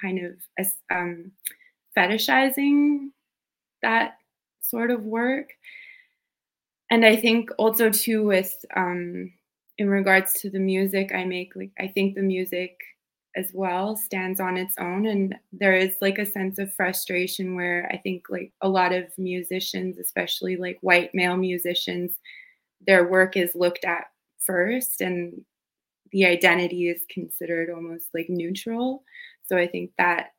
kind 0.00 0.18
of 0.58 0.66
um, 0.90 1.32
fetishizing 1.96 3.10
that 3.82 4.18
sort 4.60 4.90
of 4.90 5.04
work. 5.04 5.50
And 6.90 7.04
i 7.04 7.14
think 7.16 7.50
also 7.58 7.90
too 7.90 8.24
with 8.24 8.64
um, 8.76 9.32
in 9.80 9.88
regards 9.88 10.34
to 10.34 10.50
the 10.50 10.58
music 10.58 11.10
I 11.14 11.24
make, 11.24 11.56
like 11.56 11.70
I 11.80 11.86
think 11.88 12.14
the 12.14 12.22
music 12.22 12.78
as 13.36 13.50
well 13.54 13.96
stands 13.96 14.40
on 14.40 14.56
its 14.56 14.74
own 14.78 15.06
and 15.06 15.36
there 15.52 15.74
is 15.74 15.96
like 16.00 16.18
a 16.18 16.26
sense 16.26 16.58
of 16.58 16.74
frustration 16.74 17.54
where 17.54 17.88
I 17.92 17.96
think 17.96 18.24
like 18.28 18.52
a 18.60 18.68
lot 18.68 18.92
of 18.92 19.06
musicians, 19.18 19.98
especially 19.98 20.56
like 20.56 20.78
white 20.80 21.14
male 21.14 21.36
musicians, 21.36 22.12
their 22.86 23.08
work 23.08 23.36
is 23.36 23.54
looked 23.54 23.84
at 23.84 24.06
first 24.38 25.00
and 25.00 25.44
the 26.12 26.26
identity 26.26 26.88
is 26.88 27.04
considered 27.08 27.70
almost 27.70 28.08
like 28.14 28.26
neutral. 28.28 29.04
So 29.46 29.56
I 29.56 29.66
think 29.66 29.92
that 29.96 30.32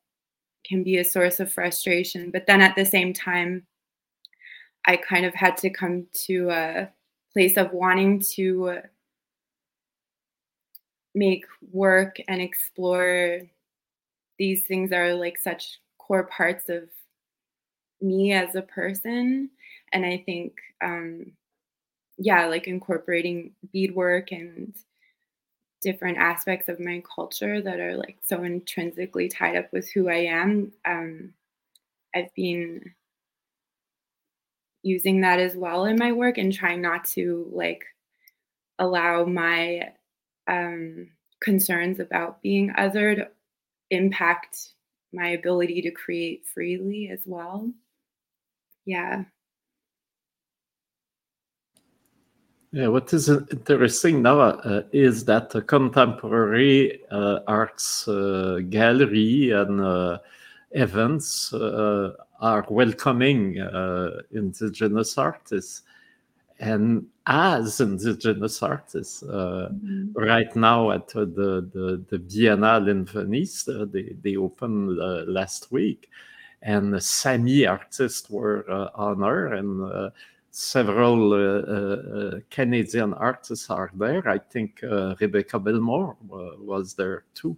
can 0.66 0.84
be 0.84 0.98
a 0.98 1.06
source 1.06 1.40
of 1.40 1.52
frustration. 1.52 2.30
But 2.32 2.46
then 2.46 2.62
at 2.62 2.76
the 2.76 2.86
same 2.86 3.14
time, 3.14 3.66
I 4.86 4.98
kind 4.98 5.26
of 5.26 5.34
had 5.34 5.58
to 5.58 5.70
come 5.70 6.08
to 6.26 6.50
a 6.50 6.90
place 7.34 7.56
of 7.58 7.72
wanting 7.72 8.22
to 8.34 8.80
make 11.14 11.46
work 11.72 12.18
and 12.28 12.42
explore 12.42 13.42
these 14.40 14.64
things 14.64 14.92
are 14.92 15.14
like 15.14 15.38
such 15.38 15.80
core 15.98 16.24
parts 16.24 16.70
of 16.70 16.90
me 18.02 18.34
as 18.34 18.56
a 18.56 18.62
person. 18.62 19.50
And 19.94 20.06
i 20.06 20.18
think 20.26 20.54
um 20.82 21.34
yeah 22.18 22.46
like 22.46 22.68
incorporating 22.68 23.52
beadwork 23.74 24.32
and 24.32 24.74
different 25.82 26.18
aspects 26.18 26.70
of 26.70 26.80
my 26.80 27.02
culture 27.16 27.62
that 27.62 27.80
are 27.80 27.98
like 27.98 28.18
so 28.24 28.44
intrinsically 28.44 29.28
tied 29.28 29.58
up 29.58 29.72
with 29.74 29.90
who 29.92 30.08
i 30.10 30.18
am 30.18 30.72
um 30.86 31.34
i've 32.16 32.34
been 32.36 32.94
using 34.84 35.22
that 35.22 35.40
as 35.40 35.56
well 35.56 35.86
in 35.86 35.98
my 35.98 36.12
work 36.12 36.38
and 36.38 36.54
trying 36.54 36.82
not 36.82 37.06
to 37.06 37.50
like 37.52 37.84
allow 38.80 39.26
my 39.26 39.92
um, 40.48 41.10
concerns 41.42 42.00
about 42.00 42.42
being 42.42 42.72
othered 42.78 43.28
impact 43.90 44.74
my 45.14 45.30
ability 45.30 45.82
to 45.82 45.92
create 45.92 46.46
freely 46.46 47.10
as 47.10 47.22
well. 47.26 47.70
Yeah. 48.86 49.24
Yeah, 52.74 52.88
what 52.88 53.12
is 53.12 53.28
interesting 53.28 54.22
now 54.22 54.40
uh, 54.40 54.84
is 54.94 55.26
that 55.26 55.50
the 55.50 55.62
contemporary 55.62 57.02
uh, 57.12 57.40
arts 57.46 58.08
uh, 58.08 58.62
gallery 58.70 59.52
and 59.52 59.82
uh, 59.82 60.20
events 60.72 61.54
uh, 61.54 62.14
are 62.40 62.66
welcoming 62.70 63.58
indigenous 64.32 65.18
artists. 65.18 65.82
And 66.62 67.08
as 67.26 67.82
indigenous 67.82 68.64
artists, 68.64 69.24
mm-hmm. 69.24 70.14
right 70.14 70.56
now 70.56 70.92
at 70.92 71.08
the, 71.10 71.26
the, 71.26 72.06
the 72.08 72.20
Biennale 72.20 72.90
in 72.90 73.06
Venice, 73.06 73.64
they, 73.64 74.16
they 74.22 74.38
opened 74.38 74.98
last 75.28 75.72
week 75.72 76.10
and 76.62 77.02
Sami 77.02 77.66
artists 77.66 78.30
were 78.30 78.70
uh, 78.70 78.90
honored, 78.94 79.54
and 79.54 79.84
uh, 79.84 80.10
several 80.52 81.34
uh, 81.34 82.40
Canadian 82.50 83.14
artists 83.16 83.70
are 83.70 83.90
there. 83.96 84.28
I 84.30 84.38
think 84.38 84.82
Rebecca 84.84 85.60
Belmore 85.60 86.16
was 86.22 86.94
there 86.94 87.24
too. 87.34 87.58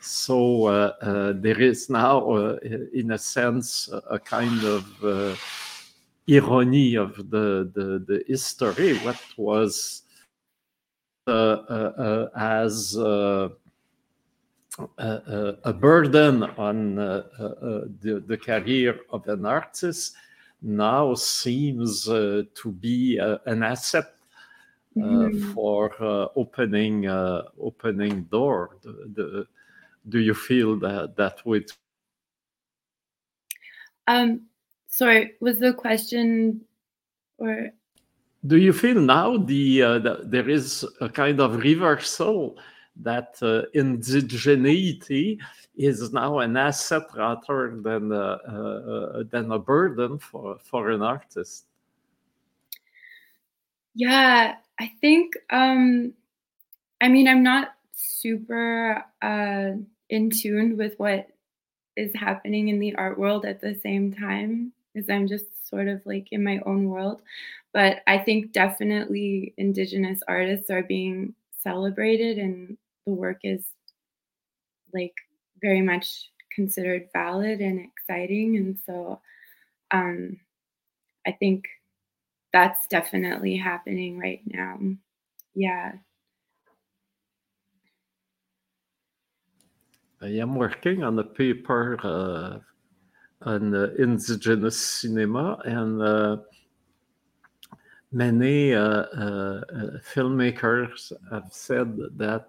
So 0.00 0.66
uh, 0.66 0.92
uh, 1.02 1.32
there 1.36 1.60
is 1.60 1.90
now, 1.90 2.30
uh, 2.30 2.58
in 2.94 3.12
a 3.12 3.18
sense, 3.18 3.90
a 4.08 4.18
kind 4.18 4.64
of 4.64 5.38
irony 6.30 6.94
of 6.96 7.16
the, 7.30 7.70
the, 7.74 8.04
the 8.06 8.24
history, 8.26 8.96
what 8.98 9.20
was 9.36 10.02
uh, 11.26 11.30
uh, 11.30 11.92
uh, 11.98 12.28
as 12.36 12.96
a, 12.96 13.50
a, 14.98 15.72
burden 15.72 16.42
on 16.42 16.98
uh, 16.98 17.22
uh, 17.38 17.44
uh, 17.44 17.80
the, 18.00 18.24
the, 18.26 18.36
career 18.36 18.98
of 19.10 19.28
an 19.28 19.46
artist 19.46 20.14
now 20.62 21.14
seems 21.14 22.04
to 22.04 22.72
be 22.80 23.18
an 23.18 23.62
asset 23.62 24.14
mm-hmm. 24.96 25.52
for 25.52 25.92
opening 26.34 27.06
opening 27.06 28.24
door. 28.24 28.78
The, 28.82 28.92
the, 29.14 29.46
do 30.08 30.18
you 30.18 30.34
feel 30.34 30.76
that 30.80 31.16
that 31.16 31.46
way? 31.46 31.64
Um, 34.08 34.49
sorry, 34.90 35.34
was 35.40 35.58
the 35.58 35.72
question 35.72 36.60
or? 37.38 37.70
Do 38.46 38.56
you 38.56 38.72
feel 38.72 39.00
now 39.00 39.36
the, 39.36 39.82
uh, 39.82 39.98
the 39.98 40.20
there 40.24 40.48
is 40.48 40.86
a 41.00 41.08
kind 41.08 41.40
of 41.40 41.56
reversal 41.56 42.56
that 42.96 43.36
uh, 43.42 43.62
indigeneity 43.74 45.38
is 45.76 46.12
now 46.12 46.38
an 46.40 46.56
asset 46.56 47.02
rather 47.16 47.76
than 47.82 48.12
a, 48.12 48.16
uh, 48.16 49.22
than 49.30 49.52
a 49.52 49.58
burden 49.58 50.18
for, 50.18 50.58
for 50.58 50.90
an 50.90 51.02
artist. 51.02 51.66
Yeah, 53.94 54.56
I 54.78 54.92
think, 55.00 55.34
um, 55.50 56.12
I 57.00 57.08
mean, 57.08 57.28
I'm 57.28 57.42
not 57.42 57.74
super 57.92 59.04
uh, 59.22 59.70
in 60.08 60.30
tune 60.30 60.76
with 60.76 60.98
what 60.98 61.28
is 61.96 62.12
happening 62.14 62.68
in 62.68 62.78
the 62.78 62.94
art 62.94 63.18
world 63.18 63.44
at 63.44 63.60
the 63.60 63.74
same 63.82 64.12
time 64.12 64.72
because 64.92 65.08
I'm 65.08 65.26
just 65.28 65.68
sort 65.68 65.88
of 65.88 66.02
like 66.04 66.28
in 66.32 66.42
my 66.42 66.60
own 66.66 66.88
world. 66.88 67.22
But 67.72 68.02
I 68.06 68.18
think 68.18 68.52
definitely 68.52 69.54
Indigenous 69.56 70.20
artists 70.26 70.70
are 70.70 70.82
being 70.82 71.34
celebrated 71.58 72.38
and 72.38 72.76
the 73.06 73.12
work 73.12 73.38
is 73.44 73.64
like 74.92 75.14
very 75.60 75.82
much 75.82 76.30
considered 76.54 77.08
valid 77.12 77.60
and 77.60 77.80
exciting. 77.80 78.56
And 78.56 78.78
so 78.84 79.20
um 79.92 80.38
i 81.26 81.32
think 81.32 81.64
that's 82.52 82.86
definitely 82.88 83.56
happening 83.56 84.18
right 84.18 84.40
now. 84.46 84.78
Yeah. 85.54 85.92
I 90.20 90.26
am 90.26 90.54
working 90.56 91.02
on 91.02 91.16
the 91.16 91.24
paper 91.24 91.96
uh, 92.02 92.58
on 93.42 93.74
uh, 93.74 93.88
indigenous 93.98 94.78
cinema, 94.78 95.60
and 95.64 96.02
uh, 96.02 96.36
many 98.12 98.74
uh, 98.74 98.82
uh, 98.82 99.04
uh, 99.16 99.62
filmmakers 100.14 101.12
have 101.30 101.48
said 101.50 101.96
that, 102.16 102.48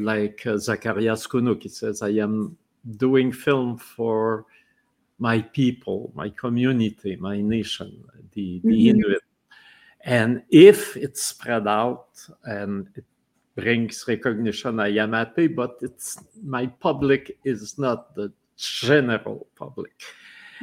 like 0.00 0.42
Zacharias 0.58 1.26
Kunuk, 1.26 1.62
he 1.62 1.68
says, 1.68 2.02
I 2.02 2.10
am 2.10 2.56
doing 2.96 3.32
film 3.32 3.78
for 3.78 4.44
my 5.18 5.40
people, 5.40 6.12
my 6.14 6.28
community, 6.28 7.16
my 7.16 7.40
nation, 7.40 8.04
the, 8.32 8.60
the 8.64 8.68
mm-hmm. 8.68 8.88
Inuit. 8.88 9.22
And 10.02 10.42
if 10.50 10.96
it's 10.96 11.22
spread 11.22 11.66
out 11.66 12.08
and 12.44 12.88
it 12.94 13.04
brings 13.56 14.04
recognition, 14.06 14.78
I 14.78 14.88
am 14.98 15.14
happy, 15.14 15.46
but 15.46 15.78
it's 15.80 16.18
my 16.44 16.66
public 16.66 17.38
is 17.44 17.78
not 17.78 18.14
the 18.14 18.32
general 18.56 19.46
public. 19.56 19.92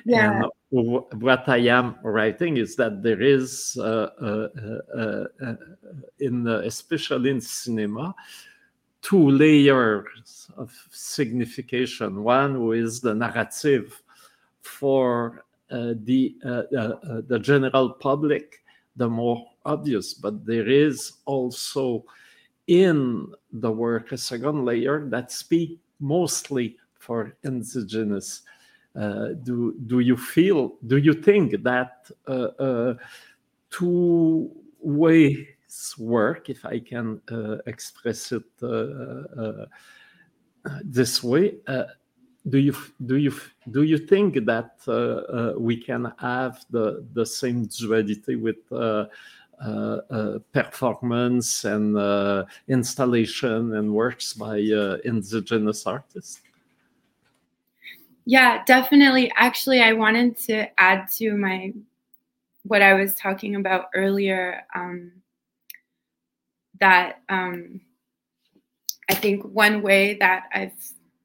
Yeah. 0.06 0.44
And 0.72 1.04
what 1.12 1.48
I 1.48 1.58
am 1.58 1.96
writing 2.04 2.58
is 2.58 2.76
that 2.78 3.04
there 3.04 3.22
is, 3.22 3.78
uh, 3.80 4.10
uh, 4.20 4.48
uh, 4.98 5.26
uh 5.46 5.56
in 6.20 6.48
especially 6.48 7.30
in 7.30 7.42
cinema, 7.42 8.16
two 9.02 9.30
layers 9.30 10.50
of 10.58 10.74
signification. 10.92 12.24
One 12.24 12.74
is 12.74 13.02
the 13.02 13.14
narrative 13.14 14.02
for 14.62 15.46
uh, 15.70 15.94
the 16.04 16.36
uh, 16.46 17.22
the 17.28 17.40
general 17.40 17.92
public, 17.92 18.64
the 18.96 19.10
more 19.10 19.46
obvious, 19.66 20.14
but 20.14 20.46
there 20.46 20.68
is 20.68 21.14
also 21.26 22.06
in 22.68 23.28
the 23.52 23.72
work 23.72 24.12
a 24.12 24.18
second 24.18 24.66
layer 24.66 25.08
that 25.10 25.32
speak 25.32 25.80
mostly 26.00 26.78
for 27.04 27.36
indigenous 27.44 28.44
uh, 28.96 29.30
do 29.44 29.76
do 29.88 30.00
you 30.00 30.16
feel? 30.16 30.76
Do 30.86 30.98
you 30.98 31.14
think 31.14 31.64
that 31.64 32.12
uh, 32.28 32.32
uh, 32.32 32.94
two 33.72 34.52
ways 34.80 35.48
work, 35.98 36.50
if 36.50 36.64
I 36.64 36.80
can 36.80 37.20
express 37.66 38.32
it 38.32 38.44
this 40.84 41.24
way? 41.24 41.56
do 42.46 42.58
you 42.58 42.76
do 43.06 43.16
you 43.16 43.34
do 43.72 43.84
you 43.84 43.98
think 43.98 44.46
that 44.46 44.76
uh, 44.88 44.92
uh, 44.92 45.54
we 45.58 45.78
can 45.78 46.12
have 46.20 46.64
the 46.70 47.06
the 47.14 47.26
same 47.26 47.66
duality 47.66 48.36
with 48.36 48.72
uh, 48.72 49.06
performance 50.52 51.64
and 51.64 51.98
installation 52.68 53.74
and 53.76 53.92
works 53.92 54.34
by 54.34 54.58
indigenous 55.06 55.88
artists? 55.88 56.42
Yeah, 58.26 58.64
definitely. 58.66 59.32
Actually, 59.36 59.82
I 59.82 59.94
wanted 59.94 60.38
to 60.48 60.68
add 60.80 61.10
to 61.18 61.36
my 61.36 61.74
what 62.64 62.82
I 62.82 62.94
was 62.96 63.16
talking 63.16 63.56
about 63.56 63.88
earlier. 63.96 64.64
Um, 64.76 65.14
that 66.80 67.22
um, 67.30 67.82
I 69.10 69.14
think 69.16 69.44
one 69.46 69.82
way 69.82 70.16
that 70.16 70.50
I've 70.54 70.74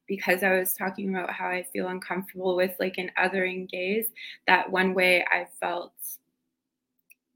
because 0.06 0.42
I 0.42 0.58
was 0.58 0.72
talking 0.72 1.14
about 1.14 1.30
how 1.30 1.48
I 1.48 1.62
feel 1.64 1.88
uncomfortable 1.88 2.56
with 2.56 2.74
like 2.80 2.96
an 2.96 3.10
othering 3.18 3.68
gaze, 3.68 4.06
that 4.46 4.70
one 4.70 4.94
way 4.94 5.22
I 5.30 5.46
felt 5.60 5.92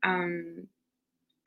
um, 0.02 0.66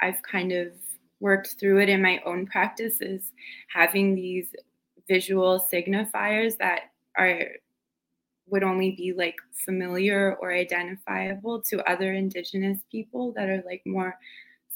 I've 0.02 0.22
kind 0.24 0.52
of 0.52 0.74
worked 1.20 1.56
through 1.60 1.82
it 1.82 1.90
in 1.90 2.02
my 2.02 2.22
own 2.26 2.46
practice 2.48 3.02
is 3.02 3.34
having 3.74 4.16
these 4.16 4.48
visual 5.08 5.60
signifiers 5.74 6.58
that 6.60 6.92
are 7.18 7.48
would 8.56 8.64
only 8.64 8.92
be 8.92 9.12
like 9.12 9.36
familiar 9.52 10.38
or 10.40 10.54
identifiable 10.54 11.62
to 11.62 11.84
other 11.92 12.14
indigenous 12.14 12.80
people 12.90 13.34
that 13.34 13.50
are 13.50 13.62
like 13.66 13.82
more 13.86 14.18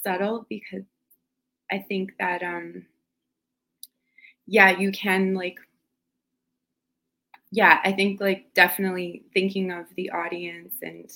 subtle 0.04 0.44
because 0.50 0.82
I 1.72 1.78
think 1.78 2.12
that 2.18 2.42
um 2.42 2.84
yeah, 4.46 4.78
you 4.78 4.92
can 4.92 5.32
like 5.32 5.56
yeah, 7.50 7.80
I 7.84 7.92
think 7.92 8.20
like 8.20 8.52
definitely 8.52 9.24
thinking 9.32 9.72
of 9.72 9.86
the 9.96 10.10
audience 10.10 10.74
and 10.82 11.10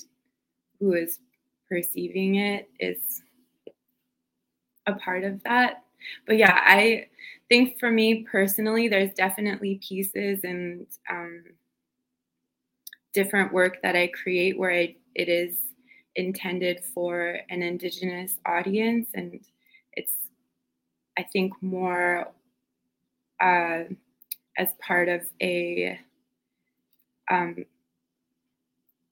who 0.80 0.94
is 0.94 1.18
perceiving 1.68 2.36
it 2.36 2.70
is 2.80 3.20
a 4.86 4.94
part 4.94 5.24
of 5.24 5.42
that. 5.44 5.82
But 6.26 6.38
yeah, 6.38 6.58
I 6.64 7.08
think 7.50 7.78
for 7.78 7.90
me 7.90 8.24
personally, 8.24 8.88
there's 8.88 9.12
definitely 9.12 9.80
pieces 9.86 10.40
and 10.44 10.86
um, 11.10 11.44
different 13.14 13.52
work 13.52 13.80
that 13.82 13.96
I 13.96 14.08
create 14.08 14.58
where 14.58 14.72
I, 14.72 14.96
it 15.14 15.28
is 15.28 15.60
intended 16.16 16.84
for 16.92 17.38
an 17.48 17.62
Indigenous 17.62 18.36
audience. 18.44 19.08
And 19.14 19.40
it's, 19.94 20.12
I 21.16 21.22
think, 21.22 21.54
more 21.62 22.26
uh, 23.40 23.84
as 24.58 24.68
part 24.80 25.08
of 25.08 25.22
a, 25.40 25.98
um, 27.30 27.64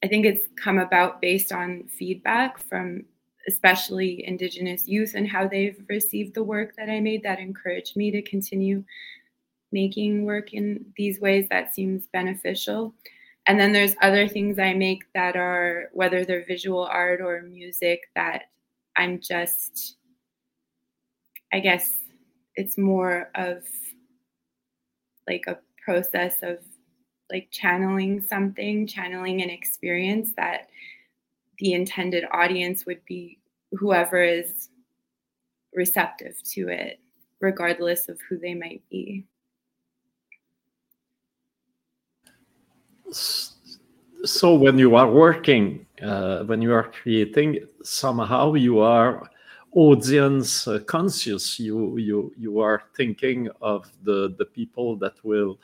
I 0.04 0.08
think 0.08 0.26
it's 0.26 0.46
come 0.56 0.78
about 0.78 1.20
based 1.20 1.52
on 1.52 1.84
feedback 1.84 2.58
from 2.58 3.04
especially 3.48 4.24
Indigenous 4.26 4.86
youth 4.86 5.14
and 5.14 5.28
how 5.28 5.48
they've 5.48 5.80
received 5.88 6.34
the 6.34 6.42
work 6.42 6.74
that 6.76 6.88
I 6.88 7.00
made 7.00 7.22
that 7.22 7.40
encouraged 7.40 7.96
me 7.96 8.10
to 8.10 8.22
continue 8.22 8.84
making 9.72 10.24
work 10.24 10.52
in 10.54 10.84
these 10.96 11.20
ways 11.20 11.46
that 11.50 11.74
seems 11.74 12.06
beneficial. 12.08 12.94
And 13.46 13.58
then 13.58 13.72
there's 13.72 13.96
other 14.00 14.28
things 14.28 14.58
I 14.58 14.72
make 14.72 15.04
that 15.14 15.36
are, 15.36 15.90
whether 15.92 16.24
they're 16.24 16.44
visual 16.46 16.84
art 16.84 17.20
or 17.20 17.42
music, 17.42 18.02
that 18.14 18.42
I'm 18.96 19.20
just, 19.20 19.96
I 21.52 21.60
guess 21.60 21.98
it's 22.54 22.78
more 22.78 23.30
of 23.34 23.64
like 25.28 25.44
a 25.48 25.58
process 25.84 26.36
of 26.42 26.58
like 27.30 27.48
channeling 27.50 28.20
something, 28.20 28.86
channeling 28.86 29.42
an 29.42 29.50
experience 29.50 30.32
that 30.36 30.68
the 31.58 31.72
intended 31.72 32.24
audience 32.30 32.86
would 32.86 33.04
be 33.06 33.38
whoever 33.72 34.22
is 34.22 34.68
receptive 35.74 36.36
to 36.52 36.68
it, 36.68 37.00
regardless 37.40 38.08
of 38.08 38.18
who 38.28 38.38
they 38.38 38.54
might 38.54 38.82
be. 38.90 39.24
So, 43.12 44.54
when 44.54 44.78
you 44.78 44.96
are 44.96 45.10
working, 45.10 45.86
uh, 46.02 46.44
when 46.44 46.62
you 46.62 46.72
are 46.72 46.90
creating, 46.90 47.66
somehow 47.82 48.54
you 48.54 48.78
are 48.80 49.28
audience 49.72 50.68
uh, 50.68 50.78
conscious. 50.80 51.58
You 51.58 51.96
you 51.98 52.32
you 52.36 52.60
are 52.60 52.82
thinking 52.96 53.48
of 53.60 53.90
the 54.02 54.34
the 54.38 54.44
people 54.44 54.96
that 54.96 55.14
will 55.24 55.58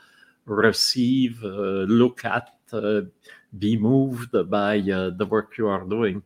receive, 0.45 1.43
uh, 1.43 1.85
look 1.87 2.25
at, 2.25 2.49
uh, 2.73 3.01
be 3.57 3.77
moved 3.77 4.31
by 4.49 4.79
the 4.79 5.27
work 5.29 5.57
you 5.57 5.67
are 5.67 5.83
doing. 5.83 6.23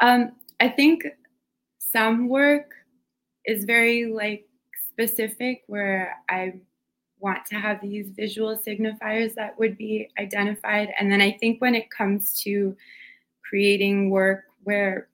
Um, 0.00 0.32
I 0.60 0.68
think 0.68 1.04
some 1.78 2.28
work 2.28 2.72
is 3.44 3.64
very 3.64 4.06
like 4.06 4.48
specific 4.92 5.62
where 5.66 6.16
I 6.28 6.54
want 7.20 7.44
to 7.46 7.56
have 7.56 7.80
these 7.80 8.10
visual 8.10 8.56
signifiers 8.56 9.34
that 9.34 9.58
would 9.58 9.76
be 9.76 10.08
identified. 10.18 10.92
And 10.98 11.10
then 11.10 11.20
I 11.20 11.32
think 11.32 11.60
when 11.60 11.74
it 11.74 11.90
comes 11.90 12.40
to 12.42 12.76
creating 13.48 14.10
work 14.10 14.44
where 14.64 15.08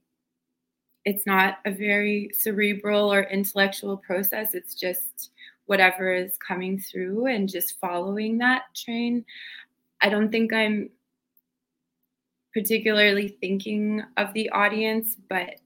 it's 1.05 1.27
not 1.27 1.59
a 1.65 1.71
very 1.71 2.31
cerebral 2.33 3.13
or 3.13 3.23
intellectual 3.25 3.97
process, 3.97 4.55
it's 4.55 4.75
just 4.75 5.31
whatever 5.67 6.13
is 6.13 6.37
coming 6.39 6.79
through 6.79 7.27
and 7.27 7.49
just 7.49 7.79
following 7.81 8.39
that 8.39 8.63
train. 8.75 9.25
I 10.01 10.09
don't 10.09 10.31
think 10.31 10.53
I'm 10.53 10.91
particularly 12.53 13.37
thinking 13.41 14.03
of 14.17 14.33
the 14.33 14.51
audience, 14.51 15.17
but 15.29 15.57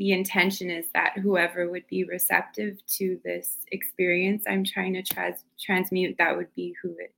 the 0.00 0.12
intention 0.12 0.70
is 0.70 0.86
that 0.94 1.18
whoever 1.18 1.70
would 1.70 1.86
be 1.86 2.04
receptive 2.04 2.78
to 2.86 3.20
this 3.22 3.58
experience 3.70 4.42
I'm 4.48 4.64
trying 4.64 4.94
to 4.94 5.02
trans- 5.02 5.44
transmute, 5.60 6.16
that 6.16 6.34
would 6.34 6.52
be 6.54 6.74
who 6.82 6.96
it 6.98 7.12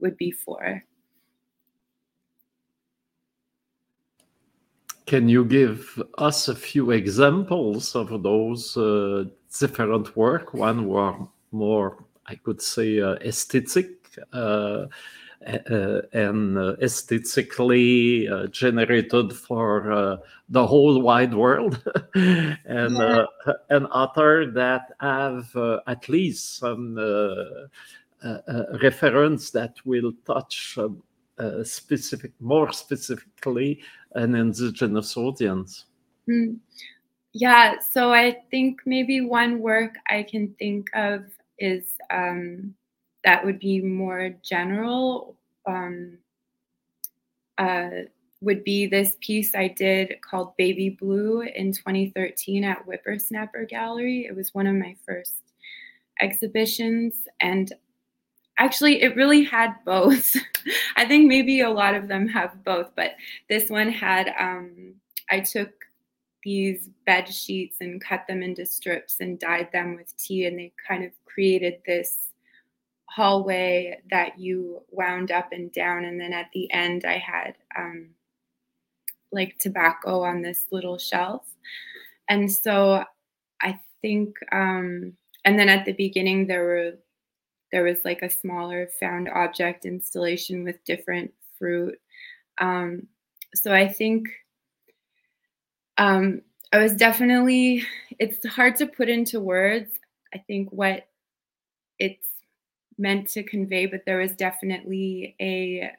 would 0.00 0.18
be 0.18 0.32
for. 0.32 0.84
Can 5.06 5.30
you 5.30 5.46
give 5.46 6.02
us 6.18 6.48
a 6.48 6.54
few 6.54 6.90
examples 6.90 7.96
of 7.96 8.22
those 8.22 8.76
uh, 8.76 9.24
different 9.58 10.14
work? 10.14 10.52
One 10.52 10.88
were 10.88 11.16
more, 11.52 12.04
I 12.26 12.34
could 12.34 12.60
say, 12.60 13.00
uh, 13.00 13.14
aesthetic 13.14 13.92
uh, 14.34 14.88
and 15.42 16.58
uh, 16.58 16.76
aesthetically 16.80 18.28
uh, 18.28 18.46
generated 18.48 19.32
for 19.32 19.92
uh, 19.92 20.16
the 20.48 20.66
whole 20.66 21.00
wide 21.00 21.34
world, 21.34 21.82
and 22.14 22.96
yeah. 22.96 23.24
an 23.70 23.86
author 23.86 24.50
that 24.52 24.92
have 25.00 25.54
at 25.86 26.08
least 26.08 26.58
some 26.58 26.96
reference 28.82 29.50
that 29.50 29.74
will 29.84 30.12
touch 30.26 30.78
specific, 31.62 32.32
more 32.40 32.72
specifically, 32.72 33.80
an 34.14 34.34
indigenous 34.34 35.16
audience. 35.16 35.84
Mm. 36.28 36.58
Yeah, 37.32 37.74
so 37.78 38.12
I 38.14 38.38
think 38.50 38.80
maybe 38.86 39.20
one 39.20 39.60
work 39.60 39.96
I 40.08 40.22
can 40.22 40.54
think 40.58 40.88
of 40.94 41.24
is 41.58 41.94
um, 42.10 42.74
that 43.26 43.44
would 43.44 43.58
be 43.58 43.82
more 43.82 44.30
general 44.42 45.36
um, 45.66 46.16
uh, 47.58 47.90
would 48.40 48.62
be 48.62 48.86
this 48.86 49.16
piece 49.20 49.54
I 49.54 49.68
did 49.68 50.14
called 50.22 50.56
Baby 50.56 50.90
Blue 50.90 51.40
in 51.42 51.72
2013 51.72 52.62
at 52.62 52.84
Whippersnapper 52.86 53.64
Gallery. 53.64 54.26
It 54.26 54.36
was 54.36 54.54
one 54.54 54.68
of 54.68 54.76
my 54.76 54.94
first 55.04 55.34
exhibitions, 56.20 57.26
and 57.40 57.72
actually, 58.58 59.02
it 59.02 59.16
really 59.16 59.42
had 59.42 59.74
both. 59.84 60.36
I 60.96 61.04
think 61.04 61.26
maybe 61.26 61.62
a 61.62 61.70
lot 61.70 61.96
of 61.96 62.06
them 62.06 62.28
have 62.28 62.62
both, 62.62 62.90
but 62.94 63.16
this 63.48 63.68
one 63.68 63.88
had, 63.88 64.32
um, 64.38 64.94
I 65.30 65.40
took 65.40 65.70
these 66.44 66.90
bed 67.06 67.28
sheets 67.28 67.78
and 67.80 68.00
cut 68.00 68.24
them 68.28 68.42
into 68.42 68.64
strips 68.64 69.16
and 69.18 69.40
dyed 69.40 69.72
them 69.72 69.96
with 69.96 70.16
tea, 70.16 70.44
and 70.44 70.56
they 70.56 70.72
kind 70.86 71.04
of 71.04 71.10
created 71.24 71.78
this 71.86 72.25
hallway 73.06 73.98
that 74.10 74.38
you 74.38 74.82
wound 74.90 75.30
up 75.30 75.52
and 75.52 75.72
down. 75.72 76.04
And 76.04 76.20
then 76.20 76.32
at 76.32 76.50
the 76.52 76.70
end, 76.72 77.04
I 77.04 77.18
had 77.18 77.54
um, 77.76 78.10
like 79.32 79.58
tobacco 79.58 80.22
on 80.22 80.42
this 80.42 80.66
little 80.70 80.98
shelf. 80.98 81.42
And 82.28 82.50
so 82.50 83.04
I 83.62 83.80
think, 84.02 84.36
um, 84.52 85.12
and 85.44 85.58
then 85.58 85.68
at 85.68 85.84
the 85.84 85.92
beginning, 85.92 86.46
there 86.46 86.64
were 86.64 86.92
there 87.72 87.82
was 87.82 88.04
like 88.04 88.22
a 88.22 88.30
smaller 88.30 88.88
found 89.00 89.28
object 89.28 89.84
installation 89.84 90.64
with 90.64 90.84
different 90.84 91.32
fruit. 91.58 91.98
Um, 92.58 93.08
so 93.54 93.72
I 93.72 93.88
think 93.88 94.28
um, 95.98 96.42
I 96.72 96.78
was 96.78 96.92
definitely, 96.92 97.84
it's 98.18 98.46
hard 98.46 98.76
to 98.76 98.86
put 98.86 99.08
into 99.08 99.40
words. 99.40 99.90
I 100.32 100.38
think 100.38 100.70
what 100.70 101.08
it's 101.98 102.28
meant 102.98 103.28
to 103.30 103.42
convey, 103.42 103.86
but 103.86 104.02
there 104.06 104.18
was 104.18 104.32
definitely 104.32 105.36
a 105.40 105.90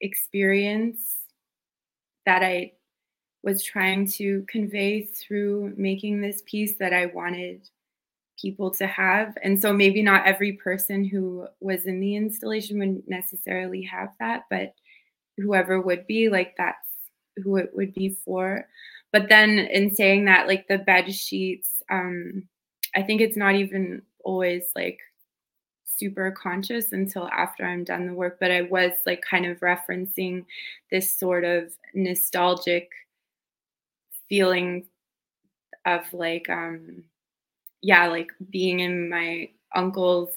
experience 0.00 1.16
that 2.26 2.42
I 2.42 2.72
was 3.42 3.62
trying 3.62 4.10
to 4.12 4.44
convey 4.48 5.02
through 5.02 5.72
making 5.76 6.20
this 6.20 6.42
piece 6.46 6.74
that 6.78 6.92
I 6.92 7.06
wanted 7.06 7.68
people 8.40 8.70
to 8.72 8.86
have. 8.86 9.38
And 9.42 9.60
so 9.60 9.72
maybe 9.72 10.02
not 10.02 10.26
every 10.26 10.52
person 10.52 11.04
who 11.04 11.46
was 11.60 11.86
in 11.86 12.00
the 12.00 12.16
installation 12.16 12.78
would 12.80 13.08
necessarily 13.08 13.82
have 13.82 14.10
that, 14.18 14.42
but 14.50 14.74
whoever 15.36 15.80
would 15.80 16.06
be, 16.06 16.28
like 16.28 16.54
that's 16.58 16.88
who 17.42 17.56
it 17.56 17.70
would 17.74 17.94
be 17.94 18.16
for. 18.24 18.66
But 19.12 19.28
then 19.28 19.58
in 19.58 19.94
saying 19.94 20.24
that, 20.26 20.48
like 20.48 20.66
the 20.68 20.78
bed 20.78 21.14
sheets, 21.14 21.70
um, 21.90 22.48
I 22.94 23.02
think 23.02 23.20
it's 23.20 23.36
not 23.36 23.54
even 23.54 24.02
always 24.24 24.64
like 24.74 24.98
super 25.98 26.30
conscious 26.30 26.92
until 26.92 27.28
after 27.28 27.64
I'm 27.64 27.84
done 27.84 28.06
the 28.06 28.14
work, 28.14 28.38
but 28.40 28.50
I 28.50 28.62
was 28.62 28.92
like 29.06 29.22
kind 29.22 29.46
of 29.46 29.60
referencing 29.60 30.44
this 30.90 31.14
sort 31.14 31.44
of 31.44 31.72
nostalgic 31.94 32.90
feeling 34.28 34.86
of 35.84 36.02
like 36.12 36.48
um 36.48 37.04
yeah, 37.82 38.08
like 38.08 38.30
being 38.50 38.80
in 38.80 39.08
my 39.10 39.50
uncle's 39.74 40.30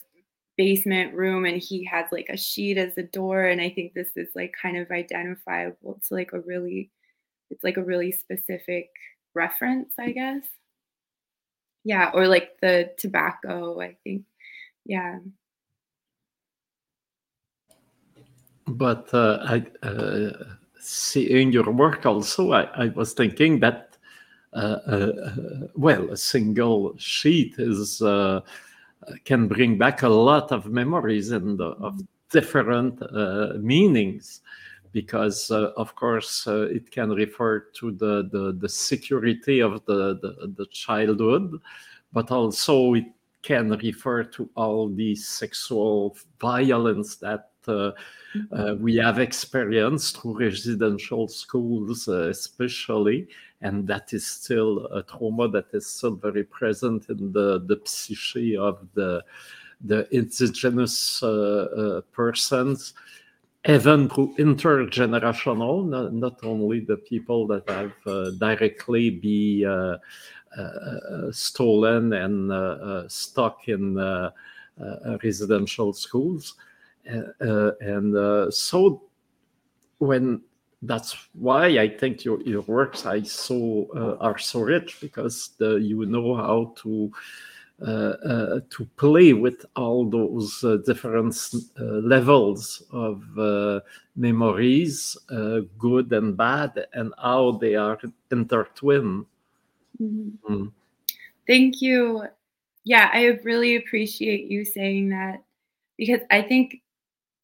basement 0.58 1.14
room 1.16 1.46
and 1.46 1.62
he 1.62 1.86
has 1.86 2.06
like 2.12 2.28
a 2.30 2.38
sheet 2.38 2.78
as 2.78 2.98
a 2.98 3.04
door 3.04 3.46
and 3.46 3.62
I 3.62 3.70
think 3.70 3.94
this 3.94 4.12
is 4.18 4.30
like 4.36 4.54
kind 4.62 4.78
of 4.78 4.92
identifiable 4.92 6.02
to 6.08 6.14
like 6.16 6.34
a 6.34 6.42
really 6.42 6.92
it's 7.52 7.64
like 7.64 7.78
a 7.78 7.84
really 7.84 8.12
specific 8.12 8.90
reference, 9.36 9.94
I 10.00 10.12
guess. 10.12 10.44
Yeah, 11.84 12.12
or 12.14 12.28
like 12.28 12.60
the 12.62 12.92
tobacco, 12.98 13.80
I 13.82 13.96
think. 14.04 14.26
Yeah. 14.86 15.20
But 18.70 19.14
uh, 19.14 19.40
I, 19.44 19.86
uh, 19.86 20.32
seeing 20.80 21.52
your 21.52 21.72
work 21.72 22.06
also, 22.06 22.52
I, 22.52 22.64
I 22.76 22.88
was 22.90 23.14
thinking 23.14 23.60
that 23.60 23.98
uh, 24.54 24.80
uh 24.88 25.12
well, 25.76 26.10
a 26.10 26.18
single 26.18 26.98
sheet 26.98 27.56
is 27.60 28.02
uh, 28.02 28.42
can 29.26 29.48
bring 29.48 29.78
back 29.78 30.02
a 30.02 30.10
lot 30.10 30.52
of 30.52 30.68
memories 30.68 31.32
and 31.32 31.62
of 31.62 32.02
different 32.32 33.02
uh, 33.02 33.54
meanings, 33.60 34.42
because 34.92 35.52
of 35.52 35.96
course 35.96 36.48
it 36.48 36.90
can 36.92 37.12
refer 37.12 37.60
to 37.76 37.92
the, 37.92 38.28
the, 38.32 38.58
the 38.60 38.70
security 38.70 39.60
of 39.62 39.84
the, 39.86 40.20
the, 40.22 40.54
the 40.58 40.66
childhood, 40.68 41.60
but 42.12 42.32
also 42.32 42.96
it 42.96 43.06
can 43.42 43.70
refer 43.70 44.24
to 44.24 44.50
all 44.56 44.90
the 44.90 45.16
sexual 45.16 46.18
violence 46.40 47.16
that 47.16 47.50
uh, 47.70 47.92
uh, 48.52 48.76
we 48.80 48.96
have 48.96 49.20
experienced 49.20 50.22
through 50.22 50.40
residential 50.40 51.28
schools, 51.28 52.08
uh, 52.08 52.30
especially, 52.30 53.28
and 53.62 53.88
that 53.88 54.14
is 54.14 54.26
still 54.26 54.88
a 54.88 55.04
trauma 55.04 55.48
that 55.50 55.68
is 55.74 55.88
still 55.88 56.16
very 56.16 56.44
present 56.44 57.10
in 57.10 57.32
the, 57.32 57.60
the 57.68 57.80
psyche 57.86 58.58
of 58.58 58.86
the 58.94 59.24
the 59.82 60.06
indigenous 60.14 61.24
persons 62.12 62.94
even 63.68 64.08
through 64.08 64.34
intergenerational, 64.38 65.86
not, 65.88 66.14
not, 66.14 66.44
only 66.44 66.80
the 66.80 66.96
people 66.96 67.46
that 67.48 67.70
have 67.70 67.92
uh, 68.08 68.32
directly 68.32 69.10
be 69.10 69.66
uh, 69.66 69.98
uh, 70.58 71.32
stolen 71.32 72.14
and 72.14 73.12
stuck 73.12 73.68
in 73.68 73.96
residential 75.22 75.92
schools. 75.92 76.56
And 77.06 78.54
so 78.54 79.04
when 79.98 80.42
that's 80.84 81.16
why 81.34 81.68
I 81.78 81.90
think 81.90 82.24
your, 82.24 82.42
your 82.42 82.62
works 82.62 83.06
I 83.06 83.24
so 83.24 83.88
uh, 83.96 84.24
are 84.24 84.38
so 84.38 84.62
rich 84.62 84.98
because 85.02 85.52
the, 85.58 85.76
you 85.76 86.06
know 86.06 86.36
how 86.36 86.74
to 86.78 87.12
uh, 87.82 88.18
uh, 88.26 88.60
to 88.70 88.86
play 88.98 89.32
with 89.32 89.66
all 89.78 90.04
those 90.10 90.62
uh, 90.66 90.80
different 90.86 91.34
levels 91.78 92.84
of 92.92 93.24
memories, 94.18 95.16
good 95.78 96.12
and 96.12 96.36
bad, 96.36 96.88
and 96.92 97.14
how 97.22 97.52
they 97.52 97.76
are 97.76 97.98
intertwined. 98.32 99.26
Mm-hmm. 100.02 100.54
Mm. 100.54 100.72
Thank 101.48 101.82
you. 101.82 102.24
Yeah, 102.84 103.10
I 103.14 103.40
really 103.46 103.78
appreciate 103.78 104.52
you 104.52 104.66
saying 104.66 105.10
that 105.12 105.42
because 105.98 106.20
I 106.32 106.42
think, 106.42 106.82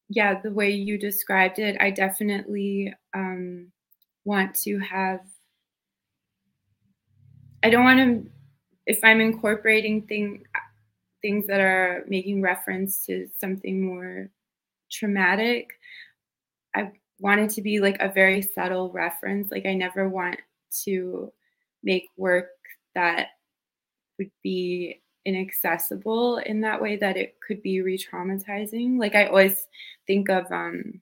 yeah, 0.08 0.40
the 0.40 0.52
way 0.52 0.70
you 0.70 0.98
described 0.98 1.58
it, 1.58 1.76
I 1.80 1.90
definitely 1.90 2.94
um, 3.14 3.72
want 4.24 4.54
to 4.62 4.78
have. 4.78 5.20
I 7.62 7.70
don't 7.70 7.84
want 7.84 7.98
to 7.98 8.30
if 8.86 9.00
I'm 9.02 9.20
incorporating 9.20 10.02
thing, 10.02 10.44
things 11.20 11.46
that 11.48 11.60
are 11.60 12.04
making 12.06 12.40
reference 12.40 13.04
to 13.06 13.26
something 13.38 13.84
more 13.84 14.30
traumatic, 14.90 15.70
I 16.74 16.92
want 17.18 17.40
it 17.40 17.50
to 17.50 17.62
be 17.62 17.80
like 17.80 17.96
a 18.00 18.12
very 18.12 18.42
subtle 18.42 18.92
reference. 18.92 19.50
Like 19.50 19.66
I 19.66 19.74
never 19.74 20.08
want 20.08 20.36
to 20.84 21.32
make 21.82 22.08
work 22.16 22.50
that 22.94 23.28
would 24.18 24.30
be 24.42 25.02
inaccessible 25.26 26.38
in 26.38 26.62
that 26.62 26.80
way 26.80 26.96
that 26.96 27.18
it 27.18 27.36
could 27.46 27.62
be 27.62 27.82
re-traumatizing. 27.82 28.98
Like 28.98 29.14
I 29.14 29.26
always 29.26 29.66
think 30.06 30.30
of 30.30 30.50
um 30.50 31.00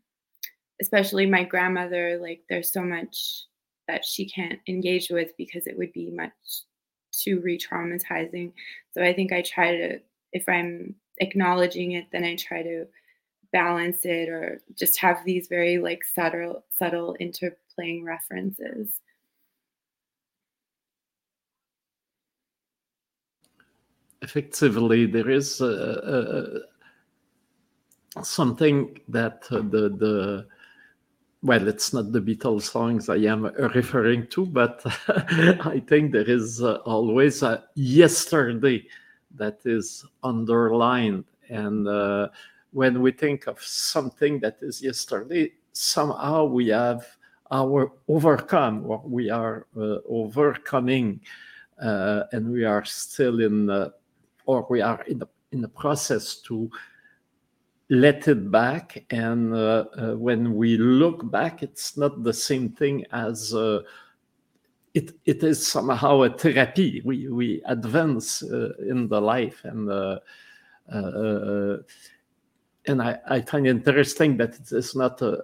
especially 0.81 1.27
my 1.27 1.45
grandmother, 1.45 2.19
like 2.21 2.43
there's 2.49 2.73
so 2.73 2.83
much 2.83 3.45
that 3.87 4.05
she 4.05 4.29
can't 4.29 4.59
engage 4.69 5.09
with 5.11 5.31
because 5.37 5.67
it 5.67 5.77
would 5.79 5.93
be 5.93 6.11
much 6.11 6.33
too 7.13 7.41
re-traumatizing. 7.41 8.53
So 8.93 9.03
I 9.03 9.13
think 9.13 9.33
I 9.33 9.43
try 9.43 9.77
to, 9.77 10.01
if 10.33 10.49
I'm 10.49 10.95
acknowledging 11.19 11.93
it, 11.93 12.07
then 12.13 12.25
I 12.25 12.35
try 12.35 12.63
to 12.63 12.87
balance 13.53 14.05
it 14.05 14.29
or 14.29 14.61
just 14.77 14.99
have 14.99 15.25
these 15.25 15.47
very 15.47 15.79
like 15.79 16.03
subtle, 16.03 16.65
subtle 16.77 17.17
interplaying 17.21 18.05
references. 18.05 19.01
Effectively, 24.25 25.07
there 25.07 25.29
is 25.29 25.61
a, 25.61 26.63
a, 28.17 28.25
something 28.25 28.99
that 29.09 29.43
the 29.51 29.61
the 29.61 30.47
well, 31.43 31.69
it's 31.69 31.93
not 31.93 32.11
the 32.11 32.23
Beatles 32.23 32.63
songs 32.63 33.11
I 33.11 33.17
am 33.17 33.45
referring 33.75 34.27
to, 34.29 34.47
but 34.47 34.83
I 35.09 35.83
think 35.87 36.13
there 36.13 36.29
is 36.29 36.63
uh, 36.63 36.77
always 36.87 37.43
a 37.43 37.65
yesterday 37.75 38.87
that 39.35 39.59
is 39.67 40.07
underlined. 40.23 41.25
And 41.51 41.87
uh, 41.87 42.29
when 42.73 43.03
we 43.03 43.13
think 43.13 43.47
of 43.47 43.61
something 43.63 44.41
that 44.41 44.57
is 44.63 44.83
yesterday, 44.83 45.53
somehow 45.75 46.47
we 46.47 46.69
have 46.69 47.05
our 47.51 47.93
overcome, 48.09 48.87
or 48.87 49.03
we 49.05 49.29
are 49.29 49.67
uh, 49.77 49.99
overcoming, 50.09 51.21
uh, 51.83 52.23
and 52.33 52.51
we 52.51 52.65
are 52.65 52.87
still 52.87 53.41
in, 53.41 53.69
or 54.47 54.67
we 54.69 54.81
are 54.81 55.03
in 55.05 55.19
the, 55.19 55.29
in 55.53 55.61
the 55.61 55.69
process 55.69 56.37
to 56.37 56.71
let 57.91 58.29
it 58.29 58.51
back. 58.51 59.05
And 59.11 59.55
uh, 59.55 59.85
uh, 59.97 60.15
when 60.17 60.55
we 60.55 60.77
look 60.77 61.31
back 61.31 61.63
it's 61.63 61.97
not 61.97 62.23
the 62.23 62.33
same 62.33 62.71
thing 62.71 63.05
as 63.13 63.55
uh, 63.55 63.83
it, 64.95 65.13
it 65.25 65.43
is 65.43 65.67
somehow 65.67 66.23
a 66.23 66.31
therapy. 66.31 67.03
We 67.05 67.29
we 67.29 67.63
advance 67.67 68.43
uh, 68.43 68.75
in 68.89 69.09
the 69.09 69.21
life 69.21 69.61
and 69.65 69.91
uh, 69.91 70.21
uh, 70.93 71.79
and 72.87 73.01
I, 73.01 73.19
I 73.27 73.41
find 73.41 73.67
interesting 73.67 74.37
that 74.37 74.55
it 74.55 74.71
is 74.71 74.95
not 74.95 75.19
though 75.19 75.41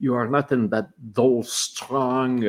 you 0.00 0.14
are 0.14 0.28
not 0.28 0.52
in 0.52 0.68
that 0.68 0.88
those 1.14 1.50
strong 1.52 2.42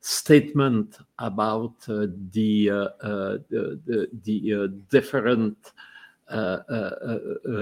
statement 0.00 0.98
about 1.18 1.74
uh, 1.88 2.06
the, 2.32 2.70
uh, 2.70 2.74
uh, 2.74 3.38
the, 3.50 4.08
the, 4.24 4.68
different 4.90 5.56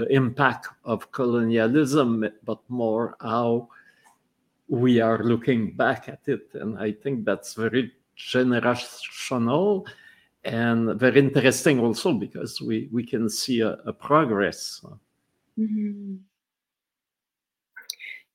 impact 0.09 0.67
of 0.85 1.11
colonialism, 1.11 2.25
but 2.45 2.59
more 2.69 3.15
how 3.19 3.67
we 4.69 5.01
are 5.01 5.23
looking 5.23 5.71
back 5.71 6.07
at 6.07 6.21
it. 6.27 6.47
And 6.53 6.77
I 6.77 6.91
think 6.91 7.25
that's 7.25 7.55
very 7.55 7.91
generational 8.17 9.85
and 10.45 10.99
very 10.99 11.19
interesting 11.19 11.79
also 11.79 12.13
because 12.13 12.61
we, 12.61 12.87
we 12.91 13.05
can 13.05 13.29
see 13.29 13.61
a, 13.61 13.71
a 13.85 13.91
progress. 13.91 14.85
Mm-hmm. 15.57 16.15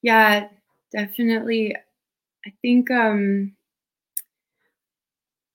Yeah, 0.02 0.48
definitely. 0.92 1.74
I 2.46 2.52
think 2.60 2.90
um, 2.90 3.52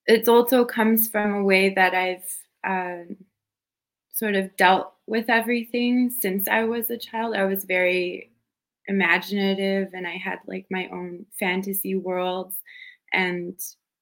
it 0.10 0.28
also 0.28 0.66
comes 0.66 1.08
from 1.08 1.36
a 1.36 1.44
way 1.44 1.70
that 1.76 1.94
I've 1.94 2.36
um, 2.66 3.16
sort 4.12 4.36
of 4.36 4.58
dealt 4.58 4.94
with 5.06 5.30
everything 5.30 6.10
since 6.10 6.48
I 6.48 6.64
was 6.64 6.90
a 6.90 6.98
child. 6.98 7.36
I 7.36 7.46
was 7.46 7.64
very 7.66 8.32
imaginative 8.88 9.94
and 9.94 10.08
I 10.08 10.18
had 10.18 10.40
like 10.48 10.66
my 10.72 10.90
own 10.92 11.28
fantasy 11.40 11.94
worlds. 11.94 12.56
And 13.14 13.60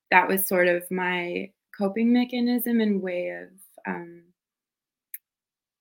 that 0.09 0.29
was 0.29 0.47
sort 0.47 0.69
of 0.69 0.89
my 0.89 1.51
coping 1.77 2.13
mechanism 2.13 2.79
and 2.79 3.01
way 3.01 3.31
of 3.31 3.49
um, 3.85 4.21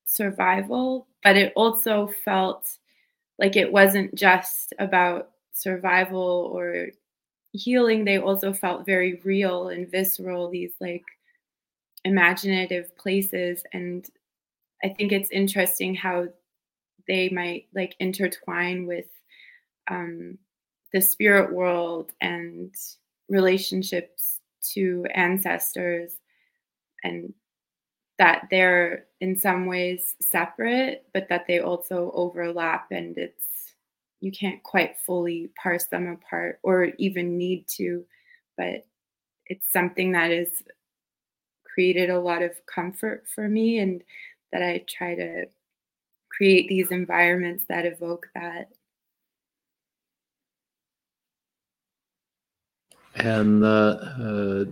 survival. 0.07 1.07
But 1.23 1.37
it 1.37 1.53
also 1.55 2.09
felt 2.25 2.69
like 3.39 3.55
it 3.55 3.71
wasn't 3.71 4.13
just 4.17 4.75
about 4.81 5.31
survival 5.53 6.51
or 6.53 6.89
healing, 7.57 8.05
they 8.05 8.19
also 8.19 8.53
felt 8.53 8.87
very 8.87 9.21
real 9.25 9.69
and 9.69 9.91
visceral, 9.91 10.51
these 10.51 10.75
like 10.81 11.05
imaginative 12.05 12.97
places. 12.97 13.63
And 13.73 14.07
I 14.85 14.91
think 14.91 15.13
it's 15.13 15.31
interesting 15.31 15.95
how 15.95 16.29
they 17.09 17.29
might 17.31 17.67
like 17.75 17.97
intertwine 18.01 18.87
with 18.87 19.07
um, 19.91 20.39
the 20.93 21.01
spirit 21.01 21.53
world 21.53 22.13
and 22.21 22.75
relationships 23.29 24.41
to 24.75 25.07
ancestors 25.15 26.13
and 27.05 27.33
that 28.19 28.49
they're 28.51 29.07
in 29.21 29.37
some 29.37 29.67
ways 29.67 30.15
separate 30.21 31.05
but 31.13 31.29
that 31.29 31.47
they 31.47 31.61
also 31.61 32.11
overlap 32.15 32.89
and 32.91 33.19
it's 33.19 33.45
you 34.27 34.33
can't 34.33 34.61
quite 34.65 34.97
fully 35.07 35.51
parse 35.63 35.85
them 35.85 36.09
apart 36.09 36.59
or 36.65 36.87
even 36.99 37.39
need 37.39 37.65
to, 37.69 38.05
but 38.57 38.85
it's 39.47 39.73
something 39.73 40.11
that 40.13 40.33
has 40.33 40.49
created 41.65 42.11
a 42.11 42.19
lot 42.19 42.43
of 42.43 42.51
comfort 42.67 43.25
for 43.33 43.49
me 43.49 43.79
and 43.79 44.03
that 44.53 44.63
I 44.63 44.85
try 44.89 45.15
to 45.15 45.45
create 46.29 46.69
these 46.69 46.91
environments 46.91 47.67
that 47.69 47.87
evoke 47.87 48.27
that. 48.35 48.69
And 53.15 53.65
uh, 53.65 53.67
uh, 53.69 54.65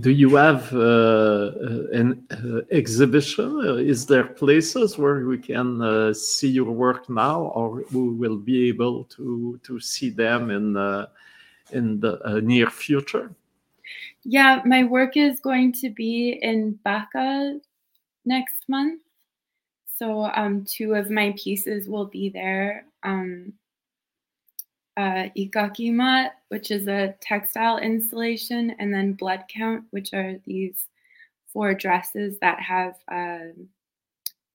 do 0.00 0.10
you 0.10 0.36
have 0.36 0.72
uh, 0.74 0.78
uh, 0.78 1.86
an 1.92 2.26
uh, 2.30 2.60
exhibition? 2.70 3.60
Is 3.78 4.06
there 4.06 4.24
places 4.24 4.98
where 4.98 5.26
we 5.26 5.38
can 5.38 5.80
uh, 5.80 6.12
see 6.12 6.48
your 6.48 6.70
work 6.70 7.08
now, 7.08 7.42
or 7.54 7.84
we 7.92 8.08
will 8.10 8.36
be 8.36 8.68
able 8.68 9.04
to 9.04 9.58
to 9.62 9.80
see 9.80 10.10
them 10.10 10.50
in 10.50 10.76
uh, 10.76 11.06
in 11.72 12.00
the 12.00 12.20
uh, 12.26 12.40
near 12.40 12.68
future? 12.68 13.34
Yeah, 14.24 14.60
my 14.64 14.84
work 14.84 15.16
is 15.16 15.40
going 15.40 15.72
to 15.74 15.90
be 15.90 16.38
in 16.42 16.78
BACA 16.84 17.60
next 18.24 18.68
month. 18.68 19.00
So 19.96 20.24
um, 20.34 20.64
two 20.64 20.94
of 20.94 21.10
my 21.10 21.34
pieces 21.42 21.88
will 21.88 22.06
be 22.06 22.28
there. 22.28 22.84
Um, 23.02 23.54
uh, 24.96 25.28
Ikakima, 25.36 26.30
which 26.48 26.70
is 26.70 26.88
a 26.88 27.14
textile 27.20 27.78
installation, 27.78 28.74
and 28.78 28.92
then 28.92 29.12
Blood 29.12 29.44
Count, 29.48 29.84
which 29.90 30.14
are 30.14 30.36
these 30.44 30.88
four 31.52 31.74
dresses 31.74 32.38
that 32.40 32.60
have 32.60 32.94
uh, 33.10 33.52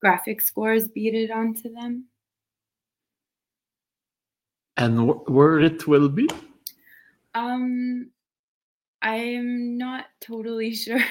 graphic 0.00 0.40
scores 0.40 0.88
beaded 0.88 1.30
onto 1.30 1.72
them. 1.72 2.06
And 4.76 5.08
wh- 5.08 5.30
where 5.30 5.60
it 5.60 5.86
will 5.86 6.08
be? 6.08 6.28
Um, 7.34 8.10
I'm 9.00 9.78
not 9.78 10.06
totally 10.20 10.74
sure, 10.74 11.04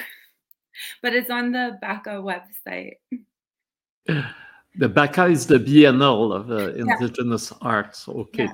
but 1.01 1.13
it's 1.13 1.29
on 1.29 1.51
the 1.51 1.77
BACA 1.81 2.21
website. 2.21 2.95
The 4.75 4.87
BACA 4.87 5.31
is 5.31 5.45
the 5.45 5.59
Biennale 5.59 6.33
of 6.33 6.49
uh, 6.49 6.73
Indigenous 6.73 7.51
Arts. 7.61 8.07
Okay. 8.07 8.45
Yeah. 8.45 8.53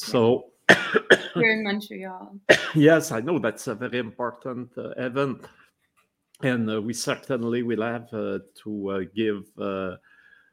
So, 0.00 0.52
Here 1.34 1.52
in 1.52 1.62
Montreal. 1.62 2.36
yes, 2.74 3.12
I 3.12 3.20
know 3.20 3.38
that's 3.38 3.66
a 3.66 3.74
very 3.74 3.98
important 3.98 4.70
uh, 4.78 4.90
event. 4.96 5.46
And 6.42 6.70
uh, 6.70 6.80
we 6.80 6.94
certainly 6.94 7.62
will 7.62 7.82
have 7.82 8.08
uh, 8.14 8.38
to 8.62 8.88
uh, 8.90 9.00
give 9.14 9.44
uh, 9.58 9.96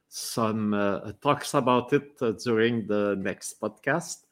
some 0.10 0.74
uh, 0.74 1.14
talks 1.22 1.54
about 1.54 1.94
it 1.94 2.12
uh, 2.22 2.32
during 2.44 2.88
the 2.88 3.16
next 3.18 3.62
podcast. 3.62 4.26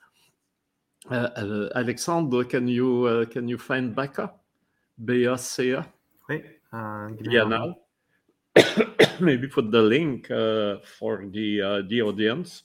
Uh, 1.10 1.30
uh, 1.38 1.70
Alexandre, 1.76 2.44
can 2.44 2.68
you 2.68 3.06
uh, 3.06 3.26
can 3.26 3.48
you 3.48 3.58
find 3.58 3.96
BACA? 3.96 4.32
B-A-C-A? 5.06 5.86
Oui. 6.30 6.44
Uh, 6.74 7.08
give 7.08 7.28
me 7.28 7.38
a 7.38 7.46
moment. 7.46 7.78
Biennale. 8.58 9.20
Maybe 9.22 9.48
put 9.48 9.72
the 9.72 9.82
link 9.82 10.30
uh, 10.30 10.78
for 11.00 11.26
the 11.32 11.62
uh, 11.62 11.82
the 11.88 12.02
audience. 12.02 12.64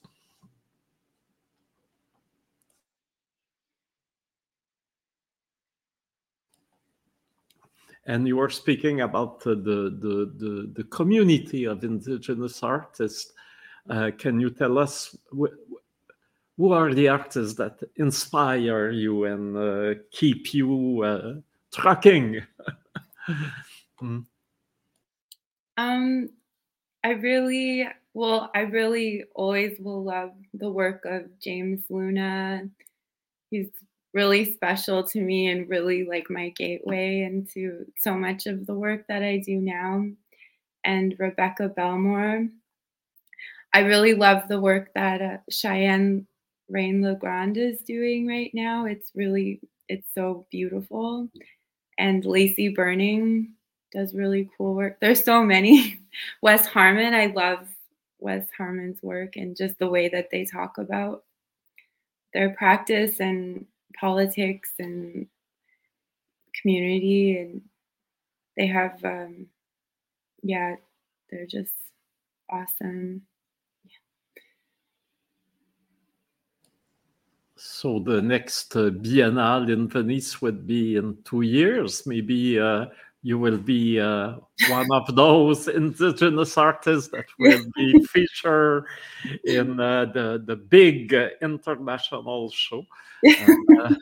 And 8.10 8.26
you 8.26 8.36
were 8.36 8.50
speaking 8.50 9.02
about 9.02 9.46
uh, 9.46 9.50
the, 9.50 9.78
the 10.04 10.14
the 10.42 10.72
the 10.74 10.84
community 10.90 11.64
of 11.64 11.84
indigenous 11.84 12.60
artists. 12.60 13.32
Uh, 13.88 14.10
can 14.18 14.40
you 14.40 14.50
tell 14.50 14.78
us 14.78 15.16
wh- 15.30 15.54
who 16.56 16.72
are 16.72 16.92
the 16.92 17.06
artists 17.06 17.54
that 17.58 17.78
inspire 17.96 18.90
you 18.90 19.26
and 19.26 19.56
uh, 19.56 20.00
keep 20.10 20.52
you 20.52 21.02
uh, 21.04 21.34
trucking? 21.72 22.42
Mm. 24.02 24.24
Um, 25.76 26.30
I 27.04 27.10
really, 27.10 27.86
well, 28.14 28.50
I 28.54 28.60
really 28.60 29.24
always 29.34 29.78
will 29.78 30.02
love 30.02 30.32
the 30.54 30.70
work 30.70 31.04
of 31.04 31.38
James 31.38 31.82
Luna. 31.90 32.62
He's 33.50 33.68
really 34.12 34.52
special 34.52 35.04
to 35.04 35.20
me 35.20 35.48
and 35.48 35.68
really 35.68 36.04
like 36.04 36.28
my 36.30 36.50
gateway 36.50 37.22
into 37.22 37.84
so 37.96 38.14
much 38.14 38.46
of 38.46 38.66
the 38.66 38.74
work 38.74 39.06
that 39.08 39.22
I 39.22 39.38
do 39.38 39.56
now. 39.56 40.04
And 40.84 41.14
Rebecca 41.18 41.68
Belmore. 41.68 42.48
I 43.72 43.80
really 43.80 44.14
love 44.14 44.48
the 44.48 44.60
work 44.60 44.90
that 44.94 45.22
uh, 45.22 45.36
Cheyenne 45.48 46.26
Rain 46.68 47.02
LeGrande 47.02 47.58
is 47.58 47.82
doing 47.82 48.26
right 48.26 48.50
now. 48.52 48.86
It's 48.86 49.12
really, 49.14 49.60
it's 49.88 50.08
so 50.14 50.46
beautiful. 50.50 51.28
And 51.98 52.24
Lacie 52.24 52.74
Burning 52.74 53.52
does 53.92 54.14
really 54.14 54.48
cool 54.56 54.74
work. 54.74 54.98
There's 55.00 55.22
so 55.22 55.44
many. 55.44 56.00
Wes 56.42 56.66
Harmon, 56.66 57.14
I 57.14 57.26
love 57.26 57.68
Wes 58.18 58.46
Harmon's 58.56 59.02
work 59.02 59.36
and 59.36 59.56
just 59.56 59.78
the 59.78 59.88
way 59.88 60.08
that 60.08 60.28
they 60.30 60.44
talk 60.44 60.78
about 60.78 61.24
their 62.32 62.50
practice 62.50 63.20
and 63.20 63.66
politics 63.98 64.72
and 64.78 65.26
community 66.60 67.38
and 67.38 67.62
they 68.56 68.66
have 68.66 69.02
um 69.04 69.46
yeah, 70.42 70.76
they're 71.30 71.46
just 71.46 71.72
awesome. 72.50 73.22
So 77.56 77.98
the 77.98 78.22
next 78.22 78.74
uh, 78.74 78.88
Biennale 78.90 79.70
in 79.70 79.86
Venice 79.86 80.40
would 80.40 80.66
be 80.66 80.96
in 80.96 81.18
two 81.24 81.42
years. 81.42 82.06
Maybe 82.06 82.58
uh, 82.58 82.86
you 83.22 83.38
will 83.38 83.58
be 83.58 84.00
uh, 84.00 84.34
one 84.68 84.88
of 84.92 85.14
those 85.14 85.68
indigenous 85.82 86.56
artists 86.56 87.10
that 87.10 87.26
will 87.38 87.62
be 87.76 88.04
featured 88.12 88.84
in 89.44 89.78
uh, 89.78 90.06
the 90.06 90.42
the 90.44 90.56
big 90.56 91.12
uh, 91.14 91.28
international 91.42 92.50
show. 92.50 92.84
And, 93.22 93.78
uh, 93.78 93.94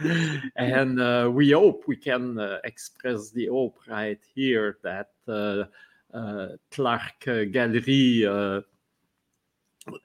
and 0.56 1.00
uh, 1.00 1.30
we 1.32 1.52
hope 1.52 1.84
we 1.86 1.96
can 1.96 2.38
uh, 2.38 2.58
express 2.64 3.30
the 3.30 3.46
hope 3.46 3.78
right 3.88 4.18
here 4.34 4.78
that 4.82 5.10
uh, 5.28 5.64
uh, 6.12 6.48
Clark 6.70 7.28
uh, 7.28 7.44
Gallery. 7.44 8.26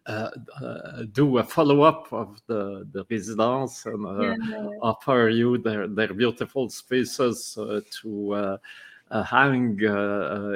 Uh, 0.08 0.30
uh, 0.62 1.04
do 1.12 1.38
a 1.40 1.44
follow 1.44 1.82
up 1.82 2.08
of 2.14 2.42
the, 2.48 2.88
the 2.94 3.06
residence 3.10 3.86
and 3.86 4.06
uh, 4.06 4.22
Yeah. 4.22 4.70
offer 4.82 5.30
you 5.30 5.58
their, 5.58 5.88
their 5.88 6.14
beautiful 6.14 6.70
spaces 6.70 7.58
uh, 7.58 7.82
to 8.02 8.34
uh, 8.34 8.58
uh, 9.12 9.24
hang 9.24 9.78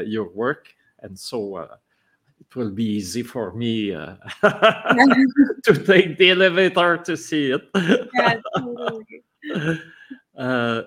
your 0.07 0.29
work. 0.29 0.73
And 0.99 1.19
so 1.19 1.55
uh, 1.55 1.75
it 2.39 2.55
will 2.55 2.71
be 2.71 2.85
easy 2.85 3.21
for 3.21 3.53
me 3.53 3.93
uh, 3.93 4.15
to 5.63 5.83
take 5.85 6.17
the 6.17 6.31
elevator 6.31 6.97
to 6.97 7.17
see 7.17 7.51
it. 7.51 7.69
yeah, 8.13 9.75
uh, 10.37 10.83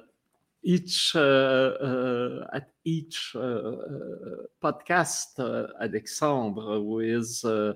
each 0.62 1.14
uh, 1.14 1.20
uh, 1.20 2.46
at 2.54 2.70
each 2.84 3.32
uh, 3.34 3.38
uh, 3.38 4.46
podcast, 4.62 5.38
uh, 5.38 5.68
Alexandre, 5.80 6.62
who 6.62 7.00
is 7.00 7.44
uh, 7.44 7.74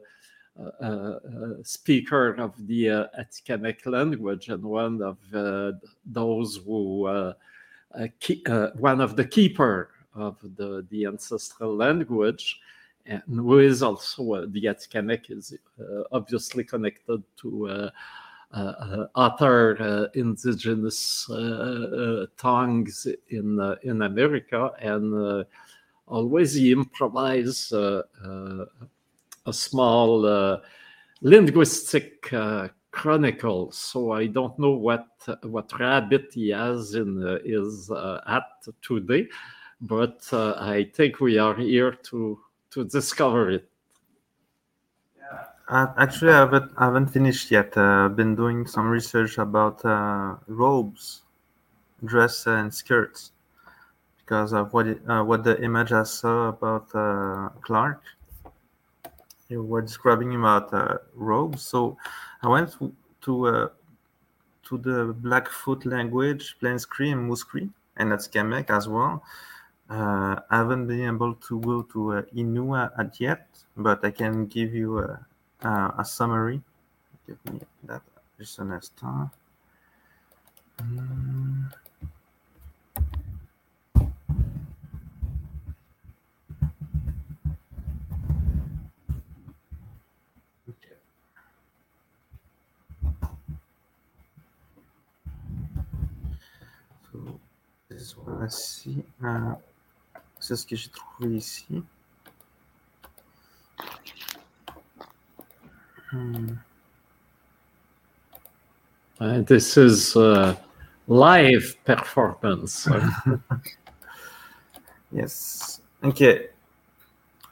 speaker 1.62 2.34
of 2.34 2.54
the 2.66 2.90
uh, 2.90 3.06
Atikamekw 3.20 3.86
language 3.86 4.48
and 4.48 4.62
one 4.62 5.02
of 5.02 5.18
uh, 5.34 5.72
those 6.04 6.56
who 6.64 7.06
uh, 7.06 7.34
uh, 7.94 8.06
uh, 8.48 8.70
one 8.76 9.00
of 9.00 9.16
the 9.16 9.24
keeper 9.24 9.90
of 10.14 10.36
the, 10.56 10.86
the 10.90 11.04
ancestral 11.06 11.74
language 11.76 12.60
and 13.06 13.22
who 13.28 13.58
is 13.58 13.82
also 13.82 14.32
uh, 14.34 14.46
the 14.48 14.64
Atikamekw 14.64 15.30
is 15.30 15.54
uh, 15.80 16.02
obviously 16.12 16.64
connected 16.64 17.22
to 17.36 17.68
uh, 17.68 17.90
uh, 18.52 18.58
uh, 18.58 19.06
other 19.14 19.80
uh, 19.82 20.06
indigenous 20.14 21.28
uh, 21.30 21.34
uh, 21.34 22.26
tongues 22.36 23.06
in 23.28 23.60
uh, 23.60 23.74
in 23.82 24.02
America, 24.02 24.70
and 24.80 25.14
uh, 25.14 25.44
always 26.06 26.54
he 26.54 26.74
uh, 26.74 28.02
uh, 28.24 28.64
a 29.46 29.52
small 29.52 30.26
uh, 30.26 30.58
linguistic 31.22 32.32
uh, 32.32 32.68
chronicle. 32.90 33.70
So 33.72 34.12
I 34.12 34.26
don't 34.26 34.58
know 34.58 34.70
what 34.70 35.06
what 35.42 35.78
rabbit 35.78 36.32
he 36.32 36.50
has 36.50 36.94
in 36.94 37.22
uh, 37.22 37.38
his 37.44 37.90
uh, 37.90 38.20
hat 38.26 38.44
today, 38.82 39.28
but 39.80 40.26
uh, 40.32 40.54
I 40.58 40.84
think 40.94 41.20
we 41.20 41.38
are 41.38 41.54
here 41.54 41.92
to 41.92 42.38
to 42.70 42.84
discover 42.84 43.50
it. 43.50 43.68
Uh, 45.68 45.88
actually, 45.98 46.30
I 46.30 46.38
haven't, 46.38 46.70
I 46.76 46.84
haven't 46.84 47.08
finished 47.08 47.50
yet. 47.50 47.76
I've 47.76 48.14
been 48.14 48.36
doing 48.36 48.68
some 48.68 48.88
research 48.88 49.36
about 49.38 49.84
uh, 49.84 50.36
robes, 50.46 51.22
dress, 52.04 52.46
and 52.46 52.72
skirts 52.72 53.32
because 54.18 54.52
of 54.52 54.72
what 54.72 54.86
what 55.26 55.42
the 55.42 55.60
image 55.62 55.90
I 55.90 56.04
saw 56.04 56.48
about 56.48 56.88
Clark. 57.62 58.00
You 59.48 59.62
were 59.62 59.82
describing 59.82 60.34
about 60.34 60.72
uh, 60.74 60.98
robes, 61.14 61.62
so 61.62 61.96
I 62.42 62.48
went 62.48 62.72
to 62.78 62.92
to, 63.22 63.46
uh, 63.46 63.68
to 64.64 64.78
the 64.78 65.14
Blackfoot 65.18 65.84
language, 65.84 66.56
Plains 66.60 66.84
Cree 66.84 67.10
and 67.10 67.26
Moose 67.26 67.44
and 67.96 68.12
that's 68.12 68.28
Kamek 68.28 68.70
as 68.70 68.88
well. 68.88 69.22
Uh, 69.88 70.36
I 70.50 70.56
haven't 70.56 70.86
been 70.86 71.06
able 71.06 71.34
to 71.34 71.60
go 71.60 71.82
to 71.82 72.12
uh, 72.14 72.22
yet, 73.18 73.48
but 73.76 74.04
I 74.04 74.10
can 74.10 74.46
give 74.46 74.74
you 74.74 74.98
a, 74.98 75.26
uh, 75.62 75.90
a 75.98 76.04
summary. 76.04 76.60
Give 77.26 77.38
me 77.52 77.60
that 77.84 78.02
just 78.38 78.58
an 78.58 78.72
instant. 78.72 79.30
Hmm. 80.80 81.62
Voici. 98.14 99.04
Euh, 99.22 99.52
c'est 100.38 100.56
ce 100.56 100.66
que 100.66 100.76
j'ai 100.76 100.90
trouvé 100.90 101.36
ici. 101.36 101.82
Hmm. 106.12 106.58
Uh, 109.18 109.42
this 109.42 109.76
is 109.76 110.14
uh, 110.16 110.54
live 111.08 111.76
performance. 111.84 112.88
Yes. 115.12 115.80
Okay. 116.02 116.48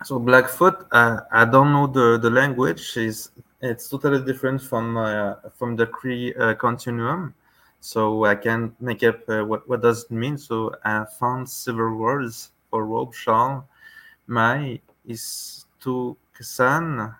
So 0.02 0.18
Blackfoot, 0.18 0.86
uh, 0.92 1.20
I 1.32 1.44
don't 1.44 1.72
know 1.72 1.86
the, 1.86 2.18
the 2.18 2.28
language. 2.28 2.96
is 2.96 3.30
It's 3.64 3.88
totally 3.88 4.22
different 4.22 4.60
from 4.60 4.98
uh, 4.98 5.36
from 5.56 5.74
the 5.76 5.86
Cree 5.86 6.34
uh, 6.34 6.52
continuum. 6.54 7.32
So 7.84 8.24
I 8.24 8.34
can 8.34 8.74
make 8.80 9.02
up 9.02 9.28
uh, 9.28 9.44
what, 9.44 9.68
what 9.68 9.82
does 9.82 10.04
it 10.04 10.10
mean. 10.10 10.38
So 10.38 10.74
I 10.86 11.04
found 11.20 11.46
several 11.50 11.98
words 11.98 12.50
for 12.70 12.86
robe, 12.86 13.12
shawl. 13.12 13.68
My 14.26 14.80
is 15.04 15.66
to 15.80 16.16
Kasan, 16.34 17.14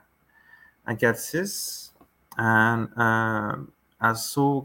Agatis, 0.89 1.91
and 2.39 2.89
uh, 2.97 3.57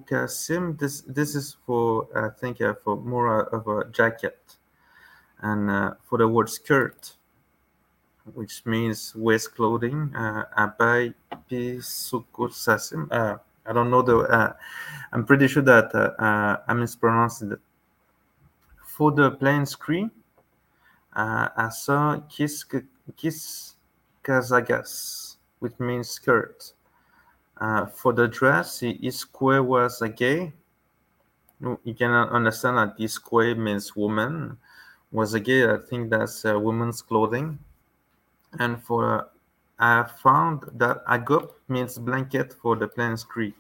Kasim. 0.07 0.77
This 0.77 1.01
this 1.01 1.35
is 1.35 1.57
for 1.65 2.07
I 2.15 2.29
think 2.29 2.61
uh, 2.61 2.75
for 2.81 2.95
more 2.95 3.43
of 3.53 3.67
a 3.67 3.91
jacket, 3.91 4.55
and 5.41 5.69
uh, 5.69 5.93
for 6.05 6.17
the 6.17 6.29
word 6.29 6.49
skirt 6.49 7.17
which 8.35 8.65
means 8.65 9.13
waist 9.15 9.53
clothing. 9.53 10.15
Uh, 10.15 10.45
Abai 10.57 11.13
Pisukusasim. 11.51 13.11
I 13.66 13.74
don't 13.74 13.89
know 13.89 14.01
the. 14.01 14.18
Uh, 14.20 14.53
I'm 15.12 15.26
pretty 15.26 15.47
sure 15.47 15.64
that 15.64 15.93
uh, 15.93 16.22
uh, 16.22 16.57
I 16.68 16.74
mispronounced 16.74 17.43
it. 17.43 17.60
For 18.84 19.12
the 19.12 19.32
Plains 19.32 19.76
Cree, 19.76 20.10
uh, 21.16 21.49
I 21.55 21.70
saw 21.70 22.20
kis 22.30 22.66
kis 23.16 23.76
kazagas, 24.24 25.38
which 25.60 25.80
means 25.80 26.10
skirt. 26.10 26.74
Uh, 27.57 27.86
for 27.86 28.14
the 28.14 28.28
dress, 28.28 28.80
Iskwe 28.82 29.64
was 29.64 30.01
a 30.01 30.10
gay. 30.10 30.53
You 31.60 31.93
can 31.93 32.12
understand 32.12 32.78
that 32.78 32.97
Iskwe 32.97 33.57
means 33.57 33.95
woman. 33.95 34.57
Was 35.12 35.34
a 35.34 35.39
gay. 35.39 35.68
I 35.68 35.78
think 35.78 36.10
that's 36.12 36.43
women's 36.43 37.01
clothing 37.01 37.60
and 38.57 38.82
for 38.82 39.30
I 39.80 40.03
found 40.03 40.63
that 40.73 41.05
agop 41.05 41.53
means 41.69 41.97
blanket 41.97 42.53
for 42.53 42.75
the 42.75 42.88
Plains 42.88 43.23
Cree. 43.23 43.53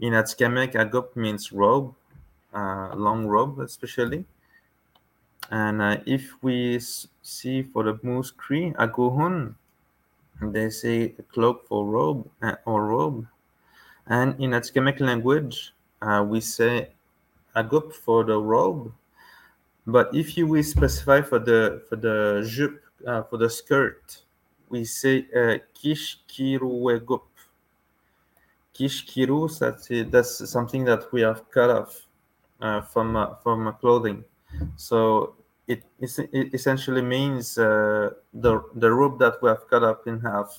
In 0.00 0.12
Atikamekw, 0.14 0.74
agop 0.74 1.16
means 1.16 1.52
robe, 1.52 1.94
uh, 2.54 2.94
long 2.94 3.26
robe 3.26 3.60
especially. 3.60 4.26
And 5.50 5.82
uh, 5.82 5.96
if 6.06 6.34
we 6.42 6.80
see 7.22 7.62
for 7.62 7.82
the 7.84 7.98
Moose 8.02 8.30
Cree, 8.30 8.72
agohun, 8.78 9.54
they 10.40 10.70
say 10.70 11.14
cloak 11.32 11.66
for 11.66 11.84
robe 11.86 12.30
uh, 12.42 12.56
or 12.64 12.86
robe. 12.86 13.26
And 14.06 14.40
in 14.40 14.50
Atikamekw 14.50 15.00
language, 15.00 15.74
uh, 16.02 16.24
we 16.26 16.40
say 16.40 16.90
agop 17.56 17.92
for 17.92 18.24
the 18.24 18.38
robe. 18.38 18.92
But 19.86 20.14
if 20.14 20.36
you 20.36 20.46
will 20.46 20.62
specify 20.62 21.22
for 21.22 21.38
the 21.38 21.82
for 21.88 21.96
the 21.96 22.46
jupe 22.48 22.80
uh, 23.06 23.22
for 23.24 23.36
the 23.38 23.50
skirt, 23.50 24.22
we 24.70 24.84
say 24.84 25.26
uh, 25.34 25.58
kishkiruwegup. 25.74 27.22
Kishkiru, 28.74 29.58
that's, 29.58 29.88
that's 30.10 30.50
something 30.50 30.84
that 30.84 31.12
we 31.12 31.20
have 31.20 31.50
cut 31.50 31.70
off 31.70 32.06
uh, 32.60 32.80
from 32.80 33.16
uh, 33.16 33.34
from 33.42 33.72
clothing. 33.80 34.24
So 34.76 35.34
it, 35.66 35.82
it 36.00 36.54
essentially 36.54 37.02
means 37.02 37.58
uh, 37.58 38.10
the 38.32 38.62
the 38.74 38.90
rope 38.90 39.18
that 39.18 39.42
we 39.42 39.48
have 39.48 39.68
cut 39.68 39.84
up 39.84 40.06
in 40.06 40.20
half. 40.20 40.56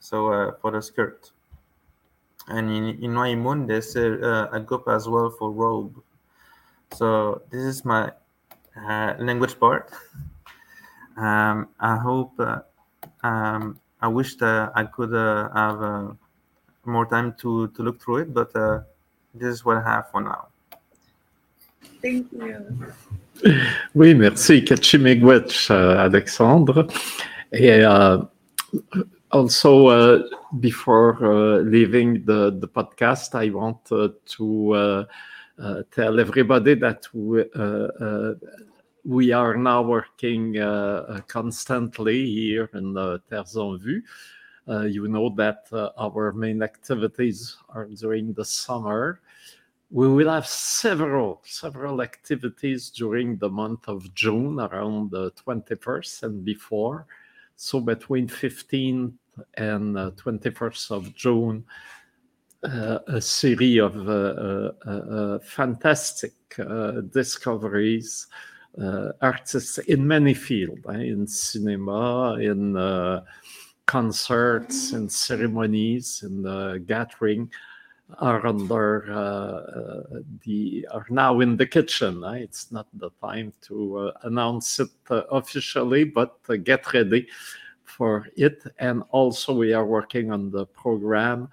So 0.00 0.32
uh, 0.32 0.52
for 0.60 0.70
the 0.70 0.82
skirt. 0.82 1.32
And 2.46 2.70
in, 2.70 2.84
in 3.02 3.12
Waimun, 3.12 3.66
they 3.66 3.82
say 3.82 4.06
uh, 4.06 4.48
agop 4.56 4.88
as 4.94 5.06
well 5.06 5.28
for 5.28 5.50
robe. 5.50 6.02
So 6.94 7.42
this 7.50 7.62
is 7.62 7.84
my 7.84 8.12
uh, 8.76 9.14
language 9.18 9.58
part. 9.58 9.90
Um, 11.18 11.70
I 11.80 11.96
hope 11.96 12.38
uh, 12.38 12.60
um, 13.22 13.78
I 14.00 14.08
wish 14.08 14.36
that 14.36 14.72
I 14.74 14.84
could 14.84 15.14
uh, 15.14 15.48
have 15.54 15.82
uh, 15.82 16.12
more 16.84 17.06
time 17.06 17.34
to, 17.40 17.68
to 17.68 17.82
look 17.82 18.00
through 18.00 18.18
it, 18.18 18.34
but 18.34 18.54
uh, 18.54 18.80
this 19.34 19.48
is 19.48 19.64
what 19.64 19.78
I 19.78 19.82
have 19.82 20.10
for 20.10 20.20
now. 20.20 20.48
Thank 22.00 22.32
you. 22.32 22.92
Oui, 23.94 24.14
merci, 24.14 24.64
Kachimegwech, 24.64 25.70
uh, 25.70 25.96
Alexandre. 25.98 26.86
Et 27.52 27.82
uh, 27.82 28.24
also, 29.30 29.88
uh, 29.88 30.22
before 30.60 31.18
uh, 31.22 31.60
leaving 31.60 32.24
the, 32.24 32.56
the 32.58 32.68
podcast, 32.68 33.34
I 33.34 33.50
want 33.50 33.78
uh, 33.92 34.08
to 34.36 34.72
uh, 34.74 35.82
tell 35.92 36.18
everybody 36.20 36.74
that 36.74 37.06
we, 37.12 37.44
we 39.04 39.32
are 39.32 39.56
now 39.56 39.82
working 39.82 40.58
uh, 40.58 41.04
uh, 41.08 41.20
constantly 41.22 42.26
here 42.26 42.70
in 42.74 42.96
en 42.96 43.78
Vue. 43.78 44.02
Uh, 44.68 44.82
you 44.82 45.08
know 45.08 45.30
that 45.30 45.66
our 45.98 46.32
main 46.32 46.62
activities 46.62 47.56
are 47.70 47.86
during 47.86 48.34
the 48.34 48.44
summer. 48.44 49.20
We 49.90 50.08
will 50.08 50.30
have 50.30 50.46
several 50.46 51.40
several 51.44 52.02
activities 52.02 52.90
during 52.90 53.38
the 53.38 53.48
month 53.48 53.88
of 53.88 54.12
June, 54.14 54.60
around 54.60 55.10
the 55.10 55.30
21st 55.32 56.22
and 56.24 56.44
before. 56.44 57.06
So 57.56 57.80
between 57.80 58.28
15th 58.28 59.14
and 59.54 59.96
21st 59.96 60.90
of 60.90 61.14
June, 61.14 61.64
uh, 62.62 62.98
a 63.06 63.20
series 63.20 63.80
of 63.80 64.08
uh, 64.08 64.72
uh, 64.84 65.38
fantastic 65.38 66.32
discoveries 67.12 68.26
uh, 68.30 68.57
artists 69.20 69.78
in 69.78 70.06
many 70.06 70.34
fields, 70.34 70.84
eh, 70.88 71.00
in 71.00 71.26
cinema, 71.26 72.34
in 72.34 72.76
uh, 72.76 73.22
concerts, 73.86 74.92
in 74.92 75.08
ceremonies, 75.08 76.22
in 76.22 76.42
the 76.42 76.82
gathering, 76.86 77.50
are 78.20 78.46
under 78.46 79.12
uh, 79.12 80.20
the 80.44 80.86
are 80.90 81.06
now 81.10 81.40
in 81.40 81.56
the 81.56 81.66
kitchen. 81.66 82.24
Eh? 82.24 82.36
It's 82.36 82.72
not 82.72 82.86
the 82.94 83.10
time 83.20 83.52
to 83.62 84.12
announce 84.22 84.80
it 84.80 84.90
officially, 85.10 86.04
but 86.04 86.38
get 86.64 86.92
ready 86.94 87.28
for 87.84 88.28
it. 88.36 88.62
And 88.78 89.02
also, 89.10 89.52
we 89.52 89.72
are 89.74 89.84
working 89.84 90.32
on 90.32 90.50
the 90.50 90.66
program 90.66 91.48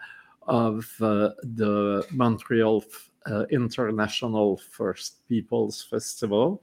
of 0.48 0.90
uh, 1.02 1.32
the 1.44 2.06
Montreal 2.12 2.86
uh, 3.26 3.46
International 3.50 4.58
First 4.58 5.28
Peoples 5.28 5.82
Festival 5.82 6.62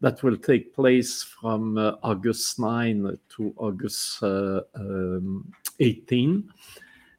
that 0.00 0.22
will 0.22 0.36
take 0.36 0.74
place 0.74 1.22
from 1.22 1.76
uh, 1.76 1.94
August 2.02 2.58
9 2.58 3.18
to 3.36 3.54
August 3.56 4.22
uh, 4.22 4.60
um, 4.74 5.52
18 5.80 6.48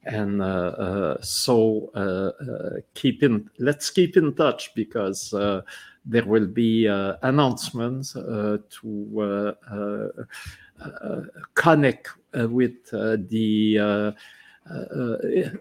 and 0.05 0.41
uh, 0.41 0.45
uh, 0.45 1.17
so 1.21 1.91
uh, 1.95 2.31
uh 2.49 2.79
keep 2.93 3.21
in 3.21 3.49
let's 3.59 3.89
keep 3.89 4.15
in 4.17 4.33
touch 4.33 4.73
because 4.73 5.33
uh, 5.33 5.61
there 6.05 6.25
will 6.25 6.47
be 6.47 6.85
announcements 7.21 8.13
to 8.13 8.63
connect 11.53 12.09
with 12.33 12.89
the 12.91 14.15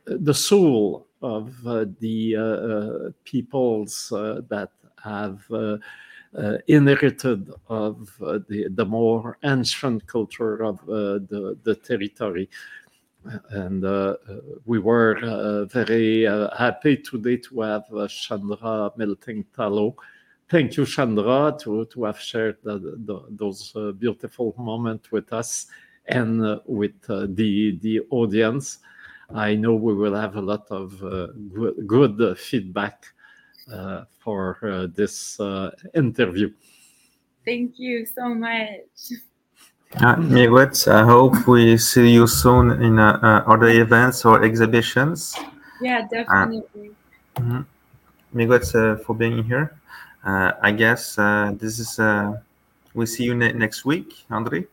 the 0.06 0.34
soul 0.34 1.06
of 1.20 1.66
uh, 1.66 1.84
the 1.98 3.12
peoples 3.24 4.08
that 4.48 4.70
have 5.02 5.44
uh, 6.36 6.58
inherited 6.66 7.50
of 7.68 8.10
uh, 8.20 8.38
the, 8.48 8.68
the 8.70 8.84
more 8.84 9.38
ancient 9.44 10.06
culture 10.06 10.62
of 10.62 10.80
uh, 10.82 11.18
the, 11.28 11.56
the 11.62 11.74
territory. 11.74 12.48
And 13.50 13.82
we 14.64 14.78
were 14.78 15.66
very 15.72 16.24
happy 16.56 16.96
today 16.96 17.36
to 17.36 17.60
have 17.60 17.84
Chandra 18.08 18.92
Melting 18.96 19.44
Tallow 19.54 19.96
thank 20.48 20.76
you, 20.76 20.86
Chandra, 20.86 21.56
to, 21.60 21.84
to 21.86 22.04
have 22.04 22.18
shared 22.18 22.56
the, 22.62 22.78
the, 22.78 23.24
those 23.30 23.72
uh, 23.76 23.92
beautiful 23.92 24.54
moments 24.58 25.12
with 25.12 25.32
us 25.32 25.66
and 26.06 26.44
uh, 26.44 26.58
with 26.66 26.94
uh, 27.08 27.26
the, 27.30 27.78
the 27.82 28.00
audience. 28.10 28.78
I 29.34 29.54
know 29.54 29.74
we 29.74 29.94
will 29.94 30.14
have 30.14 30.36
a 30.36 30.40
lot 30.40 30.66
of 30.70 30.98
good, 31.52 31.86
good 31.86 32.38
feedback 32.38 33.04
uh, 33.72 34.04
for 34.18 34.58
uh, 34.62 34.86
this 34.94 35.38
uh, 35.40 35.70
interview. 35.94 36.50
Thank 37.44 37.78
you 37.78 38.06
so 38.06 38.34
much. 38.34 39.12
Uh, 39.96 40.16
Miigwech, 40.16 40.86
I 40.86 41.02
hope 41.04 41.46
we 41.46 41.78
see 41.78 42.10
you 42.10 42.26
soon 42.26 42.82
in 42.82 42.98
uh, 42.98 43.18
uh, 43.22 43.50
other 43.50 43.68
events 43.68 44.24
or 44.24 44.44
exhibitions. 44.44 45.34
Yeah, 45.80 46.06
definitely. 46.10 46.90
Uh, 47.36 47.62
mm-hmm. 48.32 48.96
for 49.02 49.14
being 49.14 49.42
here. 49.44 49.72
I 50.24 50.72
guess 50.72 51.16
this 51.58 51.78
is, 51.78 51.98
we 52.92 53.06
see 53.06 53.24
you 53.24 53.34
ne 53.34 53.52
next 53.52 53.86
week, 53.86 54.26
André? 54.30 54.66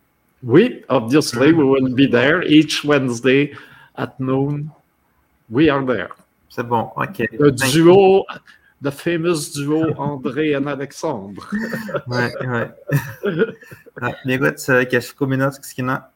We 0.43 0.83
obviously, 0.89 1.53
we 1.53 1.63
will 1.63 1.95
be 1.95 2.07
there 2.07 2.43
each 2.43 2.83
Wednesday 2.83 3.55
at 3.97 4.19
noon. 4.19 4.69
We 5.49 5.69
are 5.69 5.85
there. 5.85 6.09
C'est 6.49 6.63
bon, 6.63 6.91
ok. 6.97 7.27
Le 7.39 7.51
duo, 7.51 8.25
the 8.85 8.91
famous 8.91 9.51
duo 9.51 9.93
André 9.97 10.55
and 10.55 10.67
Alexandre. 10.67 11.41
Ouais, 12.07 12.31
ouais. 12.41 12.69
Ah, 14.01 14.13
Miigwet, 14.25 14.61
keshko 14.89 15.25
minut 15.27 15.59
kskina. 15.59 16.11